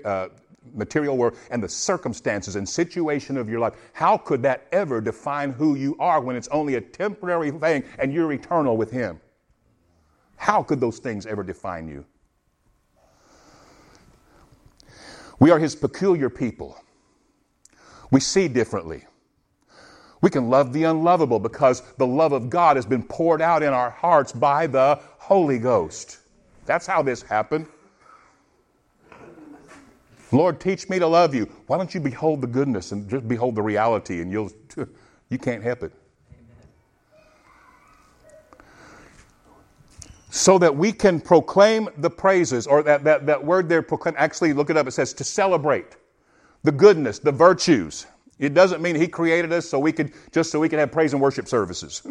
uh, 0.05 0.29
material 0.75 1.17
world 1.17 1.37
and 1.51 1.63
the 1.63 1.69
circumstances 1.69 2.57
and 2.57 2.69
situation 2.69 3.37
of 3.37 3.49
your 3.49 3.61
life, 3.61 3.75
how 3.93 4.17
could 4.17 4.43
that 4.43 4.67
ever 4.73 5.01
define 5.01 5.53
who 5.53 5.75
you 5.75 5.97
are 5.99 6.21
when 6.21 6.37
it's 6.37 6.49
only 6.49 6.77
a 6.77 6.81
temporary 6.81 7.51
thing 7.51 7.85
and 7.99 8.13
you're 8.13 8.33
eternal 8.33 8.77
with 8.77 8.91
Him? 8.91 9.21
How 10.37 10.63
could 10.63 10.81
those 10.81 10.99
things 10.99 11.27
ever 11.27 11.43
define 11.43 11.89
you? 11.89 12.05
We 15.39 15.51
are 15.51 15.59
His 15.59 15.75
peculiar 15.75 16.31
people. 16.31 16.79
We 18.11 18.21
see 18.21 18.49
differently. 18.49 19.05
We 20.21 20.31
can 20.31 20.49
love 20.49 20.73
the 20.73 20.85
unlovable 20.85 21.39
because 21.39 21.83
the 21.99 22.07
love 22.07 22.33
of 22.33 22.49
God 22.49 22.77
has 22.77 22.87
been 22.87 23.03
poured 23.03 23.43
out 23.43 23.63
in 23.63 23.75
our 23.75 23.91
hearts 23.91 24.33
by 24.33 24.67
the 24.67 24.99
Holy 25.19 25.59
Ghost. 25.59 26.19
That's 26.65 26.87
how 26.87 27.03
this 27.03 27.21
happened. 27.21 27.67
Lord, 30.35 30.61
teach 30.61 30.89
me 30.89 30.99
to 30.99 31.07
love 31.07 31.35
you. 31.35 31.45
Why 31.69 31.79
don't 31.79 31.95
you 31.95 32.01
behold 32.01 32.41
the 32.41 32.47
goodness 32.49 32.93
and 32.93 33.09
just 33.09 33.29
behold 33.29 33.55
the 33.55 33.63
reality 33.63 34.21
and 34.21 34.33
you'll 34.33 34.51
you 35.31 35.39
can't 35.39 35.63
help 35.63 35.85
it. 35.85 35.93
So 40.31 40.59
that 40.59 40.77
we 40.77 40.91
can 40.91 41.21
proclaim 41.21 41.89
the 41.99 42.11
praises, 42.11 42.67
or 42.67 42.83
that, 42.83 43.05
that, 43.05 43.25
that 43.27 43.45
word 43.45 43.69
there, 43.69 43.83
proclaim, 43.83 44.17
actually 44.19 44.53
look 44.53 44.69
it 44.69 44.77
up, 44.77 44.89
it 44.89 44.91
says 44.91 45.13
to 45.15 45.25
celebrate 45.25 45.97
the 46.65 46.73
goodness, 46.73 47.21
the 47.21 47.31
virtues. 47.31 48.07
It 48.41 48.53
doesn't 48.53 48.83
mean 48.83 48.97
He 48.97 49.07
created 49.07 49.53
us 49.53 49.69
so 49.69 49.79
we 49.79 49.93
could 49.93 50.13
just 50.33 50.51
so 50.51 50.59
we 50.59 50.69
can 50.69 50.81
have 50.81 50.91
praise 50.91 51.13
and 51.13 51.23
worship 51.23 51.47
services. 51.47 52.03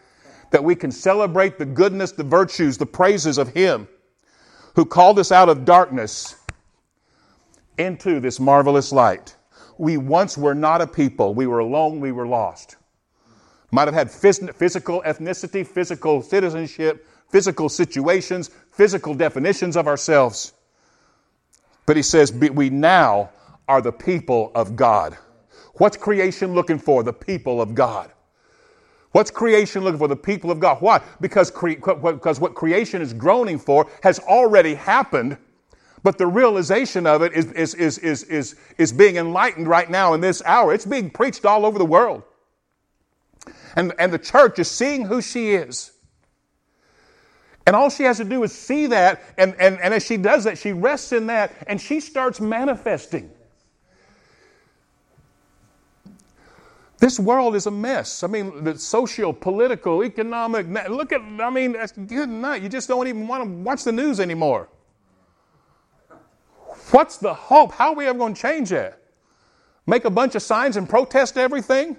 that 0.52 0.62
we 0.62 0.76
can 0.76 0.92
celebrate 0.92 1.58
the 1.58 1.66
goodness, 1.66 2.12
the 2.12 2.22
virtues, 2.22 2.78
the 2.78 2.86
praises 2.86 3.38
of 3.38 3.48
Him 3.48 3.88
who 4.76 4.84
called 4.84 5.18
us 5.18 5.32
out 5.32 5.48
of 5.48 5.64
darkness 5.64 6.36
into 7.78 8.20
this 8.20 8.40
marvelous 8.40 8.92
light. 8.92 9.36
We 9.78 9.96
once 9.96 10.36
were 10.36 10.54
not 10.54 10.80
a 10.80 10.86
people. 10.86 11.34
We 11.34 11.46
were 11.46 11.60
alone. 11.60 12.00
We 12.00 12.12
were 12.12 12.26
lost. 12.26 12.76
Might 13.70 13.88
have 13.88 13.94
had 13.94 14.08
phys- 14.08 14.54
physical 14.54 15.02
ethnicity, 15.02 15.66
physical 15.66 16.22
citizenship, 16.22 17.06
physical 17.30 17.68
situations, 17.68 18.50
physical 18.70 19.14
definitions 19.14 19.76
of 19.76 19.88
ourselves. 19.88 20.52
But 21.86 21.96
he 21.96 22.02
says, 22.02 22.32
we 22.32 22.70
now 22.70 23.30
are 23.66 23.80
the 23.80 23.92
people 23.92 24.52
of 24.54 24.76
God. 24.76 25.16
What's 25.74 25.96
creation 25.96 26.54
looking 26.54 26.78
for? 26.78 27.02
The 27.02 27.12
people 27.12 27.60
of 27.60 27.74
God. 27.74 28.12
What's 29.12 29.30
creation 29.30 29.82
looking 29.82 29.98
for? 29.98 30.08
The 30.08 30.16
people 30.16 30.50
of 30.50 30.60
God. 30.60 30.80
Why? 30.80 31.02
Because, 31.20 31.50
cre- 31.50 31.74
because 31.74 32.40
what 32.40 32.54
creation 32.54 33.02
is 33.02 33.12
groaning 33.12 33.58
for 33.58 33.90
has 34.02 34.18
already 34.20 34.74
happened, 34.74 35.38
but 36.02 36.18
the 36.18 36.26
realization 36.26 37.06
of 37.06 37.22
it 37.22 37.32
is, 37.32 37.52
is, 37.52 37.74
is, 37.74 37.98
is, 37.98 38.24
is, 38.24 38.56
is 38.76 38.92
being 38.92 39.16
enlightened 39.16 39.68
right 39.68 39.88
now 39.88 40.14
in 40.14 40.20
this 40.20 40.42
hour. 40.44 40.74
It's 40.74 40.86
being 40.86 41.10
preached 41.10 41.44
all 41.44 41.64
over 41.64 41.78
the 41.78 41.84
world. 41.84 42.24
And, 43.76 43.92
and 43.98 44.12
the 44.12 44.18
church 44.18 44.58
is 44.58 44.70
seeing 44.70 45.04
who 45.04 45.22
she 45.22 45.52
is. 45.52 45.92
And 47.66 47.76
all 47.76 47.90
she 47.90 48.02
has 48.02 48.16
to 48.16 48.24
do 48.24 48.42
is 48.42 48.52
see 48.52 48.88
that, 48.88 49.22
and, 49.38 49.54
and, 49.60 49.80
and 49.80 49.94
as 49.94 50.04
she 50.04 50.16
does 50.16 50.44
that, 50.44 50.58
she 50.58 50.72
rests 50.72 51.12
in 51.12 51.28
that, 51.28 51.54
and 51.68 51.80
she 51.80 52.00
starts 52.00 52.40
manifesting. 52.40 53.30
This 56.98 57.20
world 57.20 57.54
is 57.54 57.66
a 57.66 57.70
mess. 57.70 58.24
I 58.24 58.26
mean, 58.26 58.64
the 58.64 58.78
social, 58.78 59.32
political, 59.32 60.04
economic. 60.04 60.66
Look 60.88 61.12
at, 61.12 61.20
I 61.20 61.50
mean, 61.50 61.72
that's 61.72 61.92
good 61.92 62.28
night. 62.28 62.62
You 62.62 62.68
just 62.68 62.88
don't 62.88 63.06
even 63.06 63.28
want 63.28 63.44
to 63.44 63.50
watch 63.50 63.84
the 63.84 63.92
news 63.92 64.18
anymore. 64.18 64.68
What's 66.92 67.16
the 67.16 67.34
hope? 67.34 67.72
How 67.72 67.88
are 67.88 67.94
we 67.94 68.06
ever 68.06 68.18
going 68.18 68.34
to 68.34 68.40
change 68.40 68.70
that? 68.70 69.00
Make 69.86 70.04
a 70.04 70.10
bunch 70.10 70.34
of 70.34 70.42
signs 70.42 70.76
and 70.76 70.88
protest 70.88 71.36
everything? 71.36 71.96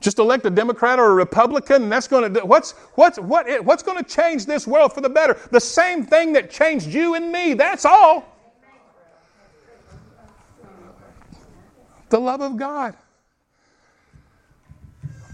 Just 0.00 0.18
elect 0.18 0.44
a 0.46 0.50
Democrat 0.50 0.98
or 0.98 1.10
a 1.10 1.14
Republican, 1.14 1.84
and 1.84 1.92
that's 1.92 2.08
going 2.08 2.34
to 2.34 2.40
what's 2.40 2.72
what's 2.94 3.18
what 3.18 3.64
what's 3.64 3.82
going 3.82 4.02
to 4.02 4.10
change 4.10 4.46
this 4.46 4.66
world 4.66 4.92
for 4.92 5.02
the 5.02 5.08
better? 5.08 5.38
The 5.50 5.60
same 5.60 6.04
thing 6.04 6.32
that 6.32 6.50
changed 6.50 6.86
you 6.88 7.14
and 7.14 7.30
me. 7.30 7.54
That's 7.54 7.84
all. 7.84 8.26
The 12.08 12.18
love 12.18 12.40
of 12.40 12.56
God 12.56 12.96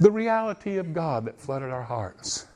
the 0.01 0.11
reality 0.11 0.77
of 0.77 0.93
God 0.93 1.25
that 1.27 1.41
flooded 1.41 1.71
our 1.71 1.83
hearts. 1.83 2.47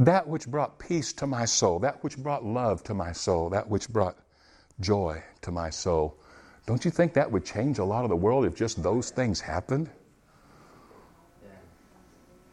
That 0.00 0.26
which 0.26 0.48
brought 0.48 0.78
peace 0.78 1.12
to 1.12 1.26
my 1.26 1.44
soul, 1.44 1.78
that 1.80 2.02
which 2.02 2.16
brought 2.16 2.42
love 2.42 2.82
to 2.84 2.94
my 2.94 3.12
soul, 3.12 3.50
that 3.50 3.68
which 3.68 3.86
brought 3.90 4.16
joy 4.80 5.22
to 5.42 5.50
my 5.50 5.68
soul. 5.68 6.16
Don't 6.64 6.82
you 6.86 6.90
think 6.90 7.12
that 7.12 7.30
would 7.30 7.44
change 7.44 7.78
a 7.78 7.84
lot 7.84 8.04
of 8.04 8.08
the 8.08 8.16
world 8.16 8.46
if 8.46 8.54
just 8.54 8.82
those 8.82 9.10
things 9.10 9.42
happened? 9.42 9.90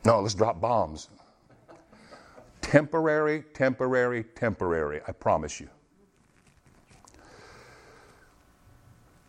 No, 0.04 0.20
let's 0.20 0.34
drop 0.34 0.60
bombs. 0.60 1.08
Temporary, 2.60 3.46
temporary, 3.54 4.26
temporary, 4.36 5.00
I 5.08 5.14
promise 5.14 5.62
you. 5.62 5.70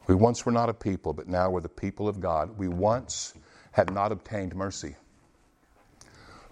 We 0.09 0.16
once 0.16 0.45
were 0.45 0.51
not 0.51 0.69
a 0.69 0.75
people, 0.75 1.12
but 1.12 1.29
now 1.29 1.51
we're 1.51 1.61
the 1.61 1.69
people 1.69 2.09
of 2.09 2.19
God. 2.19 2.59
We 2.59 2.66
once 2.66 3.35
had 3.71 3.95
not 3.95 4.11
obtained 4.11 4.57
mercy, 4.57 4.97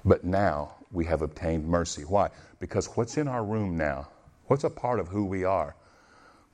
but 0.04 0.22
now 0.22 0.75
we 0.90 1.04
have 1.06 1.22
obtained 1.22 1.66
mercy. 1.66 2.02
Why? 2.02 2.30
Because 2.60 2.86
what's 2.96 3.16
in 3.16 3.28
our 3.28 3.44
room 3.44 3.76
now, 3.76 4.08
what's 4.46 4.64
a 4.64 4.70
part 4.70 5.00
of 5.00 5.08
who 5.08 5.24
we 5.24 5.44
are? 5.44 5.76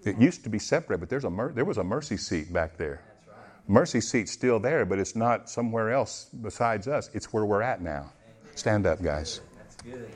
It 0.05 0.19
used 0.19 0.43
to 0.45 0.51
be 0.51 0.59
separate, 0.59 0.99
but 0.99 1.09
there's 1.09 1.25
a 1.25 1.31
mer- 1.31 1.53
there 1.53 1.65
was 1.65 1.79
a 1.79 1.85
mercy 1.85 2.17
seat 2.17 2.53
back 2.53 2.77
there. 2.77 3.03
Right. 3.29 3.37
Mercy 3.69 4.01
seat's 4.01 4.33
still 4.33 4.59
there, 4.59 4.85
but 4.85 4.99
it's 4.99 5.15
not 5.15 5.49
somewhere 5.49 5.93
else 5.93 6.29
besides 6.43 6.89
us. 6.89 7.09
It's 7.15 7.33
where 7.33 7.45
we're 7.45 7.63
at 7.63 7.81
now. 7.81 8.13
Stand 8.55 8.87
up, 8.87 9.03
guys. 9.03 9.41
That's 9.57 9.77
good. 9.77 10.11